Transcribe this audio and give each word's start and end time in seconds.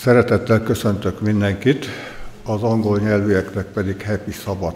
Szeretettel 0.00 0.62
köszöntök 0.62 1.20
mindenkit, 1.20 1.86
az 2.44 2.62
angol 2.62 2.98
nyelvűeknek 2.98 3.66
pedig 3.66 4.06
happy 4.06 4.30
szabad. 4.30 4.74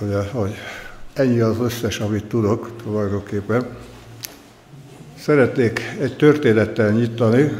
Ugye, 0.00 0.22
hogy 0.30 0.54
ennyi 1.12 1.40
az 1.40 1.58
összes, 1.60 2.00
amit 2.00 2.24
tudok 2.24 2.70
tulajdonképpen. 2.82 3.66
Szeretnék 5.18 5.96
egy 6.00 6.16
történettel 6.16 6.90
nyitani, 6.90 7.52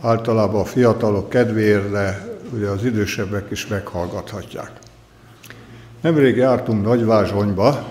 általában 0.00 0.60
a 0.60 0.64
fiatalok 0.64 1.28
kedvéért, 1.28 1.90
de 1.90 2.28
ugye 2.52 2.66
az 2.66 2.84
idősebbek 2.84 3.50
is 3.50 3.66
meghallgathatják. 3.66 4.70
Nemrég 6.00 6.36
jártunk 6.36 6.84
Nagyvázsonyba, 6.84 7.86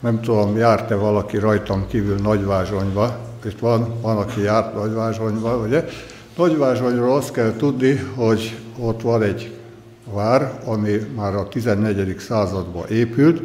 nem 0.00 0.20
tudom, 0.20 0.56
járt-e 0.56 0.94
valaki 0.94 1.38
rajtam 1.38 1.86
kívül 1.86 2.16
Nagyvázsonyba, 2.16 3.27
itt 3.44 3.58
van, 3.58 4.00
van, 4.00 4.16
aki 4.16 4.42
járt 4.42 4.74
Nagyvázsonyba, 4.74 5.56
ugye? 5.56 5.84
Nagyvázsonyról 6.36 7.16
azt 7.16 7.32
kell 7.32 7.54
tudni, 7.56 7.96
hogy 8.14 8.56
ott 8.78 9.02
van 9.02 9.22
egy 9.22 9.58
vár, 10.12 10.60
ami 10.64 10.92
már 11.16 11.34
a 11.34 11.48
14. 11.48 12.18
században 12.18 12.88
épült, 12.88 13.40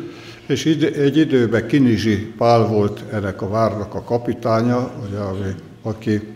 és 0.45 0.65
egy 0.65 1.17
időben 1.17 1.67
Kinizsi 1.67 2.33
Pál 2.37 2.67
volt 2.67 3.03
ennek 3.11 3.41
a 3.41 3.49
várnak 3.49 3.95
a 3.95 4.03
kapitánya, 4.03 4.91
ugye, 5.07 5.53
aki 5.81 6.33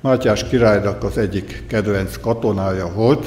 Mátyás 0.00 0.48
királynak 0.48 1.04
az 1.04 1.18
egyik 1.18 1.64
kedvenc 1.66 2.20
katonája 2.20 2.92
volt, 2.92 3.26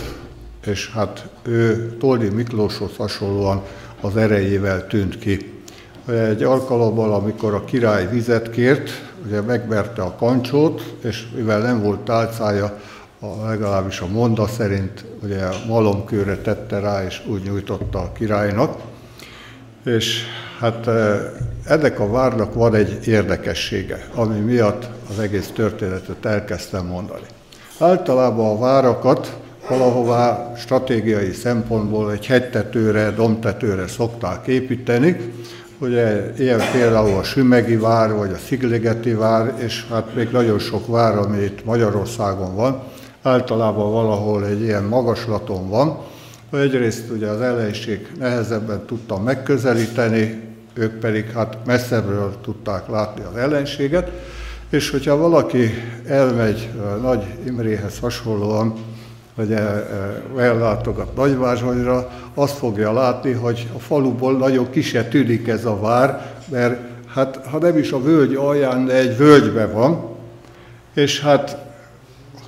és 0.65 0.91
hát 0.91 1.27
ő 1.43 1.95
Toldi 1.99 2.29
Miklóshoz 2.29 2.95
hasonlóan 2.97 3.61
az 4.01 4.17
erejével 4.17 4.87
tűnt 4.87 5.19
ki. 5.19 5.52
Egy 6.07 6.43
alkalommal, 6.43 7.13
amikor 7.13 7.53
a 7.53 7.63
király 7.63 8.07
vizet 8.07 8.49
kért, 8.49 8.89
ugye 9.25 9.41
megverte 9.41 10.01
a 10.01 10.15
kancsót, 10.15 10.95
és 11.03 11.27
mivel 11.35 11.59
nem 11.59 11.81
volt 11.81 11.99
tálcája, 11.99 12.79
a, 13.19 13.47
legalábbis 13.47 13.99
a 13.99 14.07
monda 14.07 14.47
szerint 14.47 15.05
ugye 15.23 15.43
malomkőre 15.67 16.37
tette 16.37 16.79
rá, 16.79 17.03
és 17.03 17.21
úgy 17.27 17.43
nyújtotta 17.43 17.99
a 17.99 18.11
királynak. 18.11 18.81
És 19.85 20.23
hát 20.59 20.87
ennek 21.65 21.99
a 21.99 22.09
várnak 22.09 22.53
van 22.53 22.75
egy 22.75 23.07
érdekessége, 23.07 24.07
ami 24.15 24.39
miatt 24.39 24.87
az 25.09 25.19
egész 25.19 25.51
történetet 25.55 26.25
elkezdtem 26.25 26.85
mondani. 26.85 27.25
Általában 27.79 28.55
a 28.55 28.59
várakat 28.59 29.37
valahová 29.69 30.53
stratégiai 30.57 31.31
szempontból 31.31 32.11
egy 32.11 32.25
hegytetőre, 32.25 33.11
domtetőre 33.11 33.87
szokták 33.87 34.47
építeni, 34.47 35.33
Ugye 35.83 36.33
ilyen 36.37 36.61
például 36.71 37.17
a 37.17 37.23
Sümegi 37.23 37.75
vár, 37.75 38.13
vagy 38.13 38.31
a 38.31 38.37
Szigligeti 38.47 39.13
vár, 39.13 39.53
és 39.57 39.85
hát 39.89 40.15
még 40.15 40.29
nagyon 40.31 40.59
sok 40.59 40.87
vár, 40.87 41.17
ami 41.17 41.43
itt 41.43 41.65
Magyarországon 41.65 42.55
van, 42.55 42.83
általában 43.21 43.91
valahol 43.91 44.45
egy 44.45 44.61
ilyen 44.61 44.83
magaslaton 44.83 45.69
van. 45.69 45.97
Egyrészt 46.51 47.09
ugye 47.09 47.27
az 47.27 47.41
ellenség 47.41 48.11
nehezebben 48.19 48.85
tudta 48.85 49.19
megközelíteni, 49.19 50.41
ők 50.73 50.99
pedig 50.99 51.31
hát 51.31 51.57
messzebbről 51.65 52.35
tudták 52.41 52.87
látni 52.87 53.23
az 53.31 53.37
ellenséget, 53.37 54.11
és 54.69 54.89
hogyha 54.89 55.17
valaki 55.17 55.69
elmegy 56.07 56.69
Nagy 57.01 57.25
Imréhez 57.45 57.99
hasonlóan 57.99 58.73
vagy 59.35 59.55
ellátogat 60.37 61.15
Nagyvázsonyra, 61.15 62.11
azt 62.33 62.57
fogja 62.57 62.93
látni, 62.93 63.31
hogy 63.31 63.67
a 63.75 63.79
faluból 63.79 64.37
nagyon 64.37 64.69
kise 64.69 65.03
tűnik 65.03 65.47
ez 65.47 65.65
a 65.65 65.79
vár, 65.79 66.33
mert 66.49 66.79
hát 67.07 67.45
ha 67.45 67.57
nem 67.57 67.77
is 67.77 67.91
a 67.91 68.01
völgy 68.01 68.35
alján, 68.35 68.85
de 68.85 68.93
egy 68.93 69.17
völgybe 69.17 69.65
van, 69.65 70.05
és 70.93 71.21
hát 71.21 71.57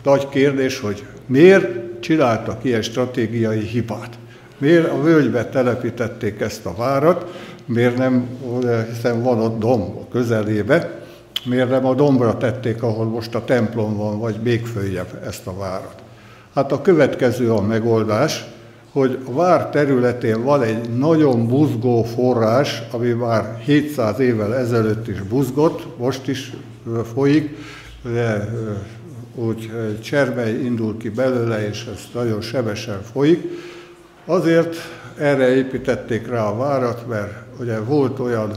nagy 0.04 0.30
kérdés, 0.30 0.80
hogy 0.80 1.06
miért 1.26 1.68
csináltak 2.00 2.64
ilyen 2.64 2.82
stratégiai 2.82 3.60
hibát? 3.60 4.18
Miért 4.58 4.92
a 4.92 5.02
völgybe 5.02 5.46
telepítették 5.46 6.42
ezt 6.42 6.66
a 6.66 6.76
várat, 6.78 7.26
miért 7.66 7.98
nem, 7.98 8.28
hiszen 8.94 9.24
van 9.24 9.40
ott 9.40 9.60
domb 9.60 9.98
a 9.98 10.08
közelébe, 10.12 11.00
miért 11.46 11.70
nem 11.70 11.86
a 11.86 11.94
dombra 11.94 12.38
tették, 12.38 12.84
ahol 12.84 13.06
most 13.06 13.36
a 13.36 13.44
templom 13.44 13.98
van, 13.98 14.20
vagy 14.20 14.36
még 14.44 14.66
följebb 14.66 15.22
ezt 15.26 15.48
a 15.48 15.58
várat? 15.58 16.05
Hát 16.56 16.72
a 16.72 16.82
következő 16.82 17.52
a 17.52 17.62
megoldás, 17.62 18.46
hogy 18.92 19.20
a 19.26 19.34
vár 19.34 19.70
területén 19.70 20.44
van 20.44 20.62
egy 20.64 20.90
nagyon 20.98 21.48
buzgó 21.48 22.04
forrás, 22.04 22.82
ami 22.92 23.10
már 23.10 23.62
700 23.64 24.20
évvel 24.20 24.56
ezelőtt 24.56 25.08
is 25.08 25.22
buzgott, 25.22 25.98
most 25.98 26.28
is 26.28 26.54
folyik, 27.14 27.58
de 28.04 28.50
úgy 29.36 29.72
csermely 30.02 30.54
indul 30.54 30.98
ki 30.98 31.10
belőle, 31.10 31.68
és 31.68 31.86
ez 31.94 32.02
nagyon 32.14 32.42
sebesen 32.42 33.02
folyik. 33.12 33.44
Azért 34.26 34.76
erre 35.18 35.56
építették 35.56 36.28
rá 36.28 36.44
a 36.44 36.58
várat, 36.58 37.08
mert 37.08 37.34
ugye 37.60 37.80
volt 37.80 38.20
olyan 38.20 38.52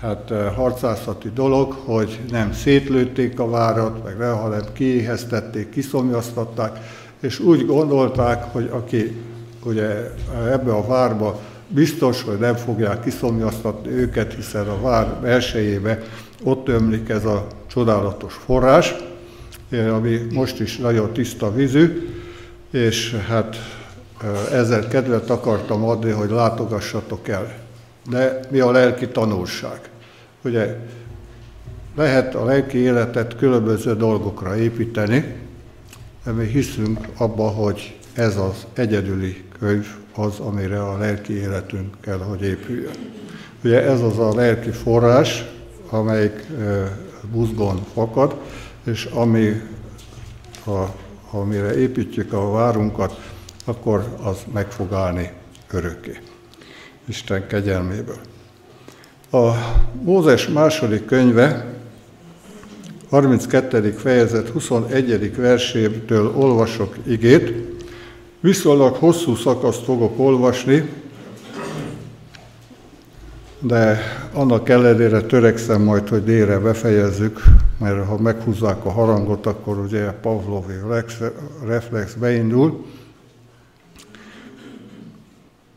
hát 0.00 0.32
harcászati 0.54 1.30
dolog, 1.34 1.72
hogy 1.72 2.20
nem 2.30 2.52
szétlőtték 2.52 3.40
a 3.40 3.48
várat, 3.48 4.04
meg 4.04 4.16
nem, 4.16 4.36
hanem 4.36 4.62
kiéheztették, 4.72 5.70
kiszomjaztatták, 5.70 6.78
és 7.22 7.38
úgy 7.38 7.66
gondolták, 7.66 8.44
hogy 8.52 8.68
aki 8.72 9.16
ugye 9.64 10.12
ebbe 10.50 10.72
a 10.72 10.86
várba 10.86 11.40
biztos, 11.68 12.22
hogy 12.22 12.38
nem 12.38 12.54
fogják 12.54 13.00
kiszomjaztatni 13.00 13.90
őket, 13.90 14.34
hiszen 14.34 14.68
a 14.68 14.80
vár 14.80 15.06
belsejébe 15.20 16.02
ott 16.42 16.68
ömlik 16.68 17.08
ez 17.08 17.24
a 17.24 17.46
csodálatos 17.66 18.34
forrás, 18.34 18.94
ami 19.92 20.20
most 20.32 20.60
is 20.60 20.76
nagyon 20.76 21.12
tiszta 21.12 21.54
vízű, 21.54 22.08
és 22.70 23.14
hát 23.28 23.56
ezzel 24.52 24.88
kedvet 24.88 25.30
akartam 25.30 25.84
adni, 25.84 26.10
hogy 26.10 26.30
látogassatok 26.30 27.28
el. 27.28 27.54
De 28.10 28.40
mi 28.50 28.60
a 28.60 28.70
lelki 28.70 29.08
tanulság? 29.08 29.80
Ugye 30.44 30.76
lehet 31.96 32.34
a 32.34 32.44
lelki 32.44 32.78
életet 32.78 33.36
különböző 33.36 33.96
dolgokra 33.96 34.56
építeni, 34.56 35.34
mi 36.30 36.44
hiszünk 36.44 37.08
abba, 37.16 37.48
hogy 37.48 37.98
ez 38.12 38.36
az 38.36 38.66
egyedüli 38.72 39.44
könyv 39.58 39.86
az, 40.14 40.38
amire 40.38 40.82
a 40.82 40.98
lelki 40.98 41.32
életünk 41.32 41.96
kell, 42.00 42.18
hogy 42.18 42.42
épüljön. 42.42 42.94
Ugye 43.64 43.82
ez 43.82 44.00
az 44.00 44.18
a 44.18 44.34
lelki 44.34 44.70
forrás, 44.70 45.44
amelyik 45.90 46.46
buzgon 47.30 47.84
fakad, 47.92 48.36
és 48.84 49.04
ami, 49.04 49.60
ha, 50.64 50.94
amire 51.30 51.76
építjük 51.76 52.32
a 52.32 52.50
várunkat, 52.50 53.20
akkor 53.64 54.16
az 54.22 54.38
meg 54.52 54.70
fog 54.70 54.92
állni 54.92 55.30
örökké. 55.70 56.18
Isten 57.04 57.46
kegyelméből. 57.46 58.20
A 59.30 59.50
Mózes 60.02 60.48
második 60.48 61.04
könyve 61.04 61.71
32. 63.12 63.92
fejezet 63.92 64.48
21. 64.48 65.36
versétől 65.36 66.32
olvasok 66.36 66.96
igét. 67.06 67.52
Viszonylag 68.40 68.94
hosszú 68.94 69.34
szakaszt 69.34 69.84
fogok 69.84 70.18
olvasni, 70.18 70.88
de 73.58 73.98
annak 74.32 74.68
ellenére 74.68 75.20
törekszem 75.20 75.82
majd, 75.82 76.08
hogy 76.08 76.24
délre 76.24 76.58
befejezzük, 76.58 77.40
mert 77.78 78.06
ha 78.06 78.18
meghúzzák 78.18 78.84
a 78.84 78.90
harangot, 78.90 79.46
akkor 79.46 79.78
ugye 79.78 80.04
a 80.04 80.14
Pavlovi 80.20 80.74
reflex 81.66 82.12
beindul. 82.12 82.86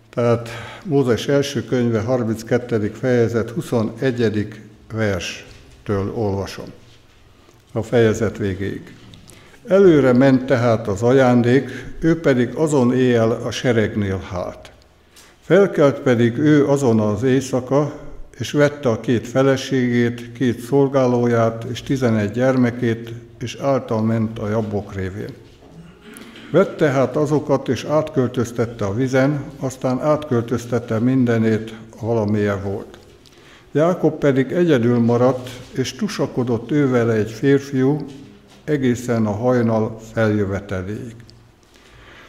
Tehát 0.10 0.50
Mózes 0.86 1.28
első 1.28 1.64
könyve 1.64 2.00
32. 2.00 2.92
fejezet 2.94 3.50
21. 3.50 4.48
verstől 4.94 6.14
olvasom 6.14 6.84
a 7.76 7.84
fejezet 7.84 8.38
végéig. 8.38 8.94
Előre 9.68 10.14
ment 10.14 10.46
tehát 10.46 10.88
az 10.88 11.02
ajándék, 11.02 11.70
ő 12.00 12.20
pedig 12.20 12.56
azon 12.56 12.94
éjjel 12.94 13.32
a 13.32 13.52
seregnél 13.52 14.22
hát. 14.32 14.72
Felkelt 15.42 16.00
pedig 16.00 16.38
ő 16.38 16.68
azon 16.68 17.00
az 17.00 17.24
éjszaka, 17.24 17.94
és 18.38 18.52
vette 18.52 18.90
a 18.90 19.00
két 19.00 19.28
feleségét, 19.28 20.32
két 20.32 20.60
szolgálóját 20.60 21.64
és 21.64 21.82
tizenegy 21.82 22.32
gyermekét, 22.32 23.14
és 23.40 23.56
által 23.62 24.02
ment 24.02 24.40
a 24.40 24.50
jabbok 24.50 24.96
révén. 24.96 25.34
Vette 26.52 26.90
hát 26.90 27.16
azokat, 27.16 27.68
és 27.68 27.84
átköltöztette 27.84 28.86
a 28.86 28.94
vizen, 28.94 29.44
aztán 29.60 30.02
átköltöztette 30.02 31.00
mindenét, 31.00 31.74
valamilyen 32.02 32.64
volt. 32.64 32.98
Jákob 33.76 34.14
pedig 34.14 34.52
egyedül 34.52 35.00
maradt, 35.00 35.50
és 35.72 35.94
tusakodott 35.94 36.72
ővele 36.72 37.14
egy 37.14 37.32
férfiú 37.32 38.06
egészen 38.64 39.26
a 39.26 39.32
hajnal 39.32 40.00
feljöveteléig. 40.14 41.16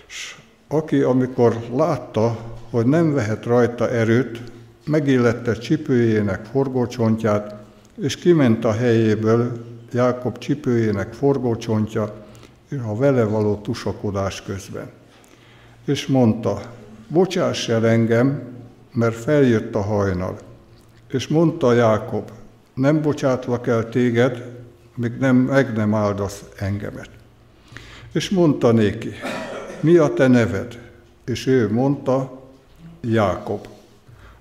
S 0.07 0.37
aki, 0.69 1.01
amikor 1.01 1.57
látta, 1.77 2.39
hogy 2.71 2.87
nem 2.87 3.15
vehet 3.15 3.45
rajta 3.45 3.91
erőt, 3.91 4.43
megillette 4.87 5.53
csipőjének 5.53 6.45
forgócsontját, 6.45 7.55
és 8.01 8.17
kiment 8.17 8.65
a 8.65 8.73
helyéből, 8.73 9.65
Jákob 9.93 10.39
csipőjének 10.39 11.13
forgócsontja, 11.13 12.15
és 12.69 12.79
a 12.87 12.97
vele 12.97 13.25
való 13.25 13.55
tusakodás 13.55 14.43
közben. 14.43 14.91
És 15.85 16.07
mondta, 16.07 16.61
bocsáss 17.09 17.69
el 17.69 17.87
engem, 17.87 18.43
mert 18.93 19.17
feljött 19.17 19.75
a 19.75 19.81
hajnal. 19.83 20.46
És 21.09 21.29
mondta 21.29 21.73
Jákob, 21.73 22.31
nem 22.75 23.03
bocsátlak 23.03 23.67
el 23.67 23.89
téged, 23.89 24.45
még 24.95 25.13
nem, 25.19 25.37
meg 25.37 25.73
nem 25.73 25.95
áldasz 25.95 26.45
engemet. 26.57 27.11
És 28.13 28.31
mondta 28.31 28.73
néki, 28.73 29.13
mi 29.81 29.97
a 29.97 30.13
te 30.13 30.27
neved? 30.27 30.79
És 31.25 31.47
ő 31.47 31.73
mondta, 31.73 32.43
Jákob. 33.01 33.67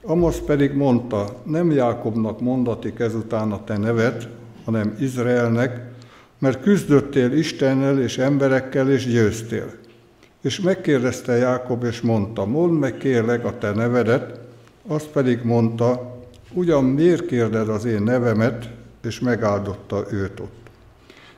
Amos 0.02 0.38
pedig 0.38 0.74
mondta, 0.74 1.36
nem 1.44 1.72
Jákobnak 1.72 2.42
mondatik 2.42 3.00
ezután 3.00 3.52
a 3.52 3.64
te 3.64 3.78
nevet, 3.78 4.28
hanem 4.66 4.96
Izraelnek, 5.00 5.82
mert 6.40 6.62
küzdöttél 6.62 7.32
Istennel 7.32 8.00
és 8.00 8.18
emberekkel, 8.18 8.90
és 8.92 9.06
győztél. 9.06 9.74
És 10.42 10.60
megkérdezte 10.60 11.36
Jákob, 11.36 11.84
és 11.84 12.02
mondta, 12.02 12.46
mondd 12.46 12.74
meg 12.74 12.98
kérlek 12.98 13.46
a 13.46 13.58
te 13.58 13.72
nevedet, 13.72 14.40
azt 14.88 15.08
pedig 15.08 15.44
mondta, 15.44 16.15
ugyan 16.54 16.84
miért 16.84 17.26
kérded 17.26 17.70
az 17.70 17.86
én 17.86 18.02
nevemet, 18.02 18.70
és 19.04 19.20
megáldotta 19.20 20.06
őt 20.12 20.40
ott. 20.40 20.70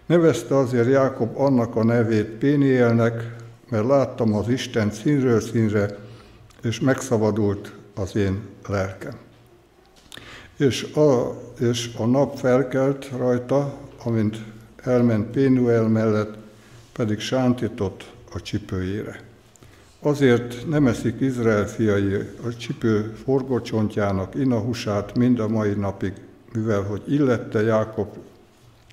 Nevezte 0.05 0.57
azért 0.57 0.89
Jákob 0.89 1.37
annak 1.37 1.75
a 1.75 1.83
nevét 1.83 2.25
Pénielnek, 2.27 3.35
mert 3.69 3.87
láttam 3.87 4.33
az 4.33 4.49
Isten 4.49 4.91
színről 4.91 5.41
színre, 5.41 5.97
és 6.63 6.79
megszabadult 6.79 7.71
az 7.95 8.15
én 8.15 8.41
lelkem. 8.67 9.13
És 10.57 10.83
a, 10.83 11.37
és 11.59 11.93
a 11.97 12.05
nap 12.05 12.37
felkelt 12.37 13.09
rajta, 13.17 13.77
amint 14.03 14.37
elment 14.83 15.31
Pénuel 15.31 15.87
mellett, 15.87 16.37
pedig 16.93 17.19
sántított 17.19 18.11
a 18.33 18.41
csipőjére. 18.41 19.26
Azért 19.99 20.67
nem 20.67 20.87
eszik 20.87 21.19
Izrael 21.19 21.67
fiai 21.67 22.13
a 22.45 22.55
csipő 22.57 23.13
forgócsontjának 23.23 24.35
inahusát 24.35 25.17
mind 25.17 25.39
a 25.39 25.47
mai 25.47 25.73
napig, 25.73 26.13
mivel 26.53 26.81
hogy 26.81 27.01
illette 27.07 27.61
Jákob, 27.61 28.07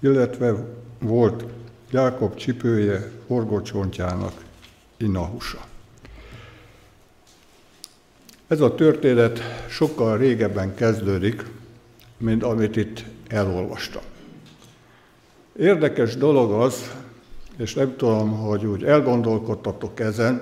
illetve 0.00 0.54
volt 0.98 1.44
Jákob 1.90 2.34
csipője 2.34 3.10
forgócsontjának 3.26 4.32
inahusa. 4.96 5.60
Ez 8.46 8.60
a 8.60 8.74
történet 8.74 9.40
sokkal 9.68 10.18
régebben 10.18 10.74
kezdődik, 10.74 11.44
mint 12.16 12.42
amit 12.42 12.76
itt 12.76 13.04
elolvastam. 13.28 14.02
Érdekes 15.58 16.16
dolog 16.16 16.52
az, 16.52 16.90
és 17.56 17.74
nem 17.74 17.96
tudom, 17.96 18.30
hogy 18.30 18.64
úgy 18.64 18.84
elgondolkodtatok 18.84 20.00
ezen, 20.00 20.40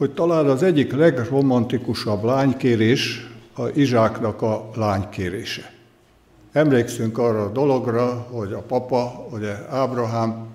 hogy 0.00 0.14
talán 0.14 0.46
az 0.46 0.62
egyik 0.62 0.92
legromantikusabb 0.92 2.24
lánykérés 2.24 3.30
a 3.54 3.68
Izsáknak 3.68 4.42
a 4.42 4.70
lánykérése. 4.74 5.72
Emlékszünk 6.52 7.18
arra 7.18 7.42
a 7.42 7.48
dologra, 7.48 8.26
hogy 8.30 8.52
a 8.52 8.62
papa, 8.62 9.26
ugye 9.32 9.54
Ábrahám 9.70 10.46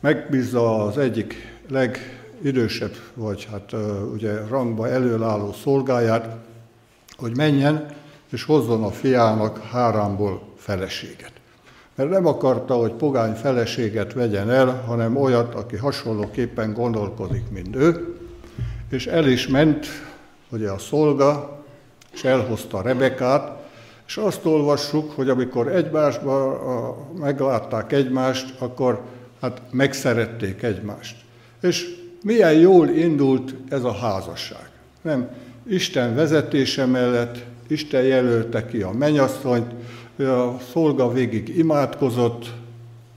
megbízza 0.00 0.84
az 0.84 0.98
egyik 0.98 1.34
legidősebb, 1.68 2.94
vagy 3.14 3.48
hát 3.50 3.74
ugye 4.12 4.46
rangba 4.48 4.88
előálló 4.88 5.52
szolgáját, 5.52 6.36
hogy 7.16 7.36
menjen 7.36 7.86
és 8.32 8.44
hozzon 8.44 8.82
a 8.82 8.90
fiának 8.90 9.58
hárámból 9.58 10.42
feleséget. 10.56 11.32
Mert 11.94 12.10
nem 12.10 12.26
akarta, 12.26 12.74
hogy 12.74 12.92
pogány 12.92 13.32
feleséget 13.34 14.12
vegyen 14.12 14.50
el, 14.50 14.82
hanem 14.86 15.16
olyat, 15.16 15.54
aki 15.54 15.76
hasonlóképpen 15.76 16.72
gondolkodik, 16.72 17.50
mint 17.50 17.76
ő, 17.76 18.14
és 18.90 19.06
el 19.06 19.28
is 19.28 19.48
ment, 19.48 19.86
ugye 20.50 20.70
a 20.70 20.78
szolga, 20.78 21.62
és 22.12 22.24
elhozta 22.24 22.82
Rebekát, 22.82 23.58
és 24.06 24.16
azt 24.16 24.44
olvassuk, 24.44 25.10
hogy 25.10 25.28
amikor 25.28 25.68
egymásban 25.68 26.58
meglátták 27.18 27.92
egymást, 27.92 28.54
akkor 28.58 29.00
hát 29.40 29.60
megszerették 29.70 30.62
egymást. 30.62 31.16
És 31.62 31.98
milyen 32.22 32.52
jól 32.52 32.88
indult 32.88 33.54
ez 33.68 33.84
a 33.84 33.92
házasság. 33.92 34.70
Nem, 35.02 35.28
Isten 35.68 36.14
vezetése 36.14 36.86
mellett 36.86 37.44
Isten 37.66 38.02
jelölte 38.02 38.66
ki 38.66 38.82
a 38.82 38.90
menyasszonyt, 38.90 39.72
a 40.18 40.56
szolga 40.72 41.12
végig 41.12 41.56
imádkozott, 41.58 42.46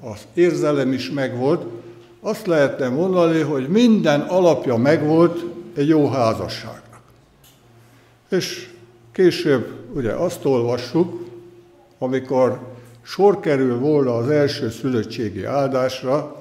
az 0.02 0.28
érzelem 0.34 0.92
is 0.92 1.12
megvolt, 1.12 1.66
azt 2.22 2.48
lehetne 2.48 2.90
mondani, 2.90 3.42
hogy 3.42 3.68
minden 3.68 4.22
alapja 4.22 4.78
megvolt 4.78 5.44
egy 5.76 5.88
jó 5.88 6.10
házasságnak. 6.10 7.02
És 8.30 8.70
később 9.12 9.74
ugye 9.94 10.12
azt 10.12 10.46
olvassuk, 10.46 11.28
amikor 11.98 12.60
sor 13.02 13.40
kerül 13.40 13.80
volna 13.80 14.16
az 14.16 14.30
első 14.30 14.70
szülöttségi 14.70 15.44
áldásra, 15.44 16.36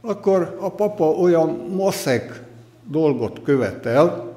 akkor 0.00 0.56
a 0.60 0.70
papa 0.70 1.10
olyan 1.10 1.48
maszek 1.76 2.42
dolgot 2.90 3.42
követel, 3.42 4.31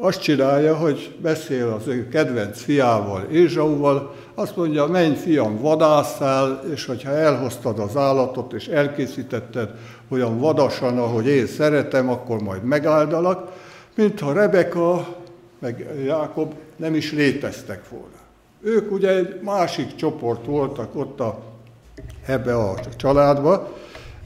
azt 0.00 0.20
csinálja, 0.20 0.76
hogy 0.76 1.16
beszél 1.22 1.68
az 1.68 1.86
ő 1.86 2.08
kedvenc 2.08 2.60
fiával, 2.62 3.22
Ézsauval, 3.30 4.14
azt 4.34 4.56
mondja, 4.56 4.86
menj 4.86 5.14
fiam, 5.14 5.60
vadászál, 5.60 6.62
és 6.74 6.84
hogyha 6.86 7.10
elhoztad 7.10 7.78
az 7.78 7.96
állatot, 7.96 8.52
és 8.52 8.66
elkészítetted 8.66 9.70
olyan 10.08 10.38
vadasan, 10.38 10.98
ahogy 10.98 11.26
én 11.26 11.46
szeretem, 11.46 12.08
akkor 12.08 12.42
majd 12.42 12.62
megáldalak, 12.62 13.52
mintha 13.94 14.32
Rebeka, 14.32 15.16
meg 15.58 15.86
Jákob 16.04 16.54
nem 16.76 16.94
is 16.94 17.12
léteztek 17.12 17.88
volna. 17.88 18.18
Ők 18.62 18.92
ugye 18.92 19.08
egy 19.08 19.40
másik 19.42 19.94
csoport 19.94 20.46
voltak 20.46 20.96
ott 20.96 21.20
a, 21.20 21.42
ebbe 22.26 22.54
a 22.54 22.74
családba, 22.96 23.76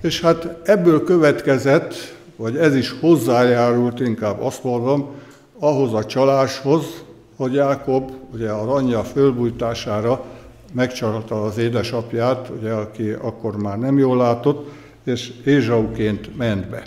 és 0.02 0.20
hát 0.20 0.56
ebből 0.62 1.04
következett, 1.04 1.94
vagy 2.36 2.56
ez 2.56 2.74
is 2.74 2.94
hozzájárult, 3.00 4.00
inkább 4.00 4.42
azt 4.42 4.64
mondom, 4.64 5.22
ahhoz 5.58 5.92
a 5.94 6.04
csaláshoz, 6.04 7.04
hogy 7.36 7.54
Jákob 7.54 8.10
ugye 8.32 8.50
a 8.50 8.74
anyja 8.74 9.02
fölbújtására 9.02 10.24
megcsalta 10.72 11.42
az 11.42 11.58
édesapját, 11.58 12.50
ugye, 12.58 12.72
aki 12.72 13.10
akkor 13.10 13.56
már 13.56 13.78
nem 13.78 13.98
jól 13.98 14.16
látott, 14.16 14.70
és 15.04 15.32
Ézsauként 15.44 16.36
ment 16.36 16.68
be. 16.68 16.82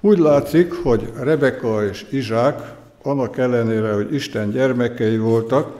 Úgy 0.00 0.18
látszik, 0.18 0.72
hogy 0.82 1.12
Rebeka 1.20 1.84
és 1.84 2.06
Izsák, 2.10 2.74
annak 3.02 3.38
ellenére, 3.38 3.92
hogy 3.92 4.14
Isten 4.14 4.50
gyermekei 4.50 5.18
voltak, 5.18 5.76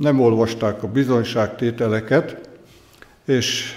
nem 0.00 0.20
olvasták 0.20 0.82
a 0.82 0.86
bizonyságtételeket, 0.88 2.48
és 3.24 3.72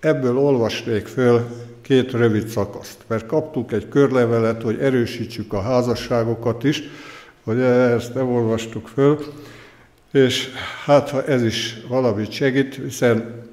ebből 0.00 0.38
olvasnék 0.38 1.06
föl 1.06 1.46
két 1.92 2.12
rövid 2.12 2.46
szakaszt, 2.46 2.96
mert 3.06 3.26
kaptuk 3.26 3.72
egy 3.72 3.88
körlevelet, 3.88 4.62
hogy 4.62 4.78
erősítsük 4.80 5.52
a 5.52 5.60
házasságokat 5.60 6.64
is, 6.64 6.82
hogy 7.44 7.60
ezt 7.60 8.14
nem 8.14 8.28
olvastuk 8.28 8.88
föl, 8.88 9.18
és 10.12 10.48
hát 10.84 11.10
ha 11.10 11.24
ez 11.24 11.42
is 11.42 11.76
valamit 11.88 12.30
segít, 12.30 12.74
hiszen 12.74 13.44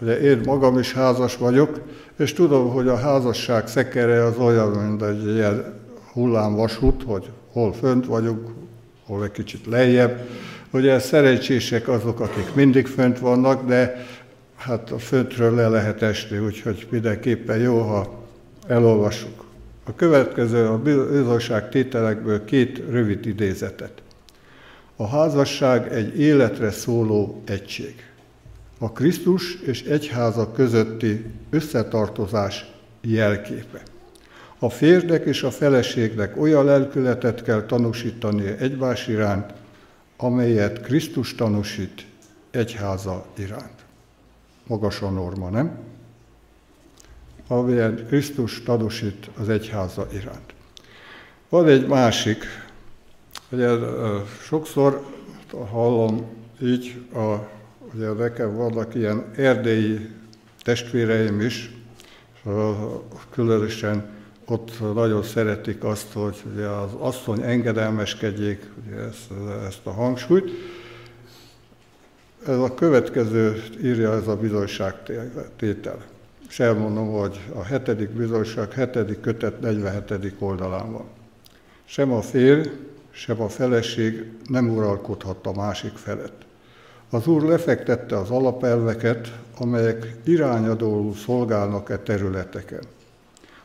ugye 0.00 0.20
én 0.20 0.40
magam 0.44 0.78
is 0.78 0.92
házas 0.92 1.36
vagyok, 1.36 1.80
és 2.16 2.32
tudom, 2.32 2.70
hogy 2.70 2.88
a 2.88 2.96
házasság 2.96 3.68
szekere 3.68 4.24
az 4.24 4.36
olyan, 4.38 4.68
mint 4.68 5.02
egy 5.02 5.34
ilyen 5.34 5.80
hullámvasút, 6.12 7.02
hogy 7.06 7.30
hol 7.52 7.72
fönt 7.72 8.06
vagyunk, 8.06 8.48
hol 9.06 9.24
egy 9.24 9.30
kicsit 9.30 9.66
lejjebb. 9.66 10.28
Ugye 10.70 10.98
szerencsések 10.98 11.88
azok, 11.88 12.20
akik 12.20 12.54
mindig 12.54 12.86
fönt 12.86 13.18
vannak, 13.18 13.66
de 13.66 14.06
hát 14.64 14.90
a 14.90 14.98
föntről 14.98 15.54
le 15.54 15.68
lehet 15.68 16.02
esni, 16.02 16.38
úgyhogy 16.38 16.86
mindenképpen 16.90 17.58
jó, 17.58 17.80
ha 17.80 18.24
elolvassuk. 18.66 19.44
A 19.84 19.94
következő 19.94 20.66
a 20.66 20.78
bizonyság 20.78 21.68
tételekből 21.68 22.44
két 22.44 22.82
rövid 22.90 23.26
idézetet. 23.26 24.02
A 24.96 25.06
házasság 25.06 25.92
egy 25.92 26.18
életre 26.18 26.70
szóló 26.70 27.42
egység. 27.44 27.94
A 28.78 28.92
Krisztus 28.92 29.54
és 29.54 29.82
egyháza 29.82 30.52
közötti 30.52 31.24
összetartozás 31.50 32.72
jelképe. 33.00 33.82
A 34.58 34.70
férnek 34.70 35.24
és 35.24 35.42
a 35.42 35.50
feleségnek 35.50 36.40
olyan 36.40 36.64
lelkületet 36.64 37.42
kell 37.42 37.62
tanúsítani 37.62 38.54
egymás 38.58 39.06
iránt, 39.06 39.52
amelyet 40.16 40.80
Krisztus 40.80 41.34
tanúsít 41.34 42.06
egyháza 42.50 43.26
iránt. 43.38 43.83
Magas 44.66 45.02
a 45.02 45.10
norma, 45.10 45.48
nem? 45.48 45.78
amilyen 47.48 48.06
Krisztus 48.06 48.62
tanúsít 48.62 49.30
az 49.38 49.48
egyháza 49.48 50.08
iránt. 50.12 50.54
Van 51.48 51.68
egy 51.68 51.86
másik, 51.86 52.44
ugye 53.50 53.68
sokszor 54.42 55.06
hallom 55.70 56.26
így, 56.62 57.02
a, 57.14 57.34
ugye 57.94 58.12
nekem 58.12 58.56
vannak 58.56 58.94
ilyen 58.94 59.32
erdélyi 59.36 60.10
testvéreim 60.62 61.40
is, 61.40 61.72
különösen 63.30 64.12
ott 64.46 64.94
nagyon 64.94 65.22
szeretik 65.22 65.84
azt, 65.84 66.12
hogy 66.12 66.42
az 66.56 66.92
asszony 66.98 67.42
engedelmeskedjék 67.42 68.70
ugye 68.86 68.96
ezt, 68.96 69.30
ezt 69.66 69.86
a 69.86 69.90
hangsúlyt. 69.90 70.50
Ez 72.46 72.58
a 72.58 72.74
következő 72.74 73.62
írja 73.82 74.12
ez 74.12 74.26
a 74.26 74.36
bizonyságtétel. 74.36 76.02
És 76.48 76.60
elmondom, 76.60 77.08
hogy 77.08 77.40
a 77.54 77.62
hetedik 77.62 78.08
bizonyság, 78.08 78.72
hetedik 78.72 79.20
kötet 79.20 79.60
47. 79.60 80.34
oldalán 80.38 80.92
van. 80.92 81.04
Sem 81.84 82.12
a 82.12 82.22
férj, 82.22 82.68
sem 83.10 83.40
a 83.40 83.48
feleség 83.48 84.32
nem 84.48 84.70
uralkodhat 84.70 85.46
a 85.46 85.52
másik 85.52 85.96
felett. 85.96 86.42
Az 87.10 87.26
Úr 87.26 87.42
lefektette 87.42 88.18
az 88.18 88.30
alapelveket, 88.30 89.32
amelyek 89.58 90.14
irányadóul 90.24 91.14
szolgálnak 91.14 91.90
e 91.90 91.98
területeken. 91.98 92.82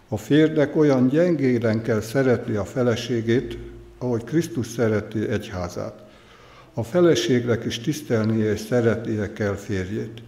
A 0.08 0.18
férnek 0.18 0.76
olyan 0.76 1.08
gyengéden 1.08 1.82
kell 1.82 2.02
szeretni 2.02 2.56
a 2.56 2.66
feleségét, 2.66 3.58
ahogy 3.98 4.24
Krisztus 4.24 4.68
szereti 4.68 5.30
egyházát. 5.30 6.09
A 6.80 6.84
feleségnek 6.84 7.66
is 7.66 7.80
tisztelnie 7.80 8.52
és 8.52 8.60
szeretnie 8.60 9.34
kell 9.34 9.56
férjét. 9.56 10.22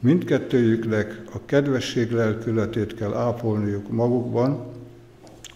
Mindkettőjüknek 0.00 1.22
a 1.32 1.38
kedvesség 1.44 2.10
lelkületét 2.10 2.94
kell 2.94 3.14
ápolniuk 3.14 3.90
magukban, 3.90 4.66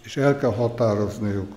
és 0.03 0.17
el 0.17 0.39
kell 0.39 0.51
határozniuk, 0.53 1.53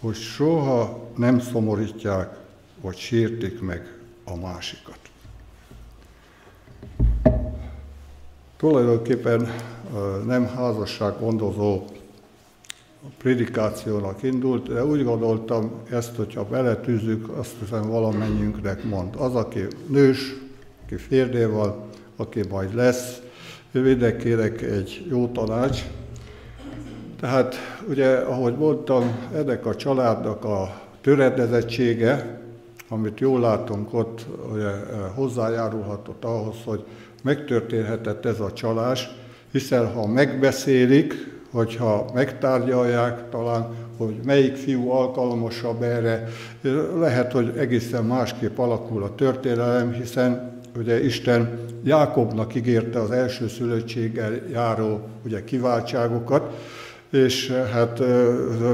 hogy 0.00 0.14
soha 0.14 1.08
nem 1.16 1.40
szomorítják, 1.40 2.36
vagy 2.80 2.96
sértik 2.96 3.60
meg 3.60 3.98
a 4.24 4.36
másikat. 4.36 4.98
Tulajdonképpen 8.56 9.48
nem 10.26 10.46
házasság 10.46 11.18
gondozó 11.20 11.84
prédikációnak 13.18 14.22
indult, 14.22 14.68
de 14.68 14.84
úgy 14.84 15.04
gondoltam, 15.04 15.70
ezt, 15.90 16.16
hogyha 16.16 16.44
beletűzzük, 16.44 17.28
azt 17.28 17.54
hiszem 17.60 17.88
valamennyiünknek 17.88 18.84
mond. 18.84 19.14
Az, 19.18 19.34
aki 19.34 19.66
nős, 19.86 20.34
aki 20.84 20.96
férdél 20.96 21.50
van, 21.50 21.74
aki 22.16 22.40
majd 22.48 22.74
lesz, 22.74 23.20
mindenkinek 23.72 24.62
egy 24.62 25.06
jó 25.10 25.28
tanács. 25.28 25.84
Tehát 27.20 27.54
ugye, 27.88 28.16
ahogy 28.16 28.56
mondtam, 28.56 29.28
ennek 29.34 29.66
a 29.66 29.74
családnak 29.74 30.44
a 30.44 30.80
töredezettsége, 31.00 32.40
amit 32.88 33.20
jól 33.20 33.40
látunk 33.40 33.94
ott, 33.94 34.26
ugye, 34.52 34.70
hozzájárulhatott 35.14 36.24
ahhoz, 36.24 36.56
hogy 36.64 36.84
megtörténhetett 37.22 38.24
ez 38.24 38.40
a 38.40 38.52
csalás, 38.52 39.08
hiszen 39.50 39.92
ha 39.92 40.06
megbeszélik, 40.06 41.33
hogyha 41.54 42.06
megtárgyalják 42.14 43.28
talán, 43.30 43.66
hogy 43.96 44.14
melyik 44.24 44.56
fiú 44.56 44.90
alkalmasabb 44.90 45.82
erre, 45.82 46.28
lehet, 46.98 47.32
hogy 47.32 47.52
egészen 47.56 48.04
másképp 48.04 48.58
alakul 48.58 49.02
a 49.02 49.14
történelem, 49.14 49.92
hiszen 49.92 50.60
ugye 50.76 51.04
Isten 51.04 51.58
Jákobnak 51.84 52.54
ígérte 52.54 53.00
az 53.00 53.10
első 53.10 53.48
szülöttséggel 53.48 54.32
járó 54.52 55.00
ugye, 55.24 55.44
kiváltságokat, 55.44 56.52
és 57.10 57.50
hát 57.72 58.02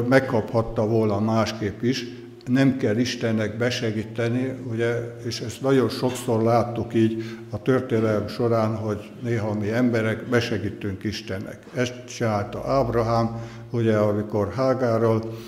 megkaphatta 0.09 0.87
volna 0.87 1.21
másképp 1.21 1.83
is, 1.83 2.20
nem 2.53 2.77
kell 2.77 2.97
Istennek 2.97 3.57
besegíteni, 3.57 4.55
ugye, 4.71 4.95
és 5.27 5.41
ezt 5.41 5.61
nagyon 5.61 5.89
sokszor 5.89 6.43
láttuk 6.43 6.95
így 6.95 7.25
a 7.51 7.63
történelem 7.63 8.29
során, 8.29 8.77
hogy 8.77 9.11
néha 9.23 9.55
mi 9.55 9.71
emberek 9.71 10.29
besegítünk 10.29 11.05
Istennek. 11.05 11.59
Ezt 11.75 11.95
csinálta 12.05 12.63
Ábrahám, 12.67 13.41
ugye, 13.71 13.97
amikor 13.97 14.53
Hágárral 14.53 15.39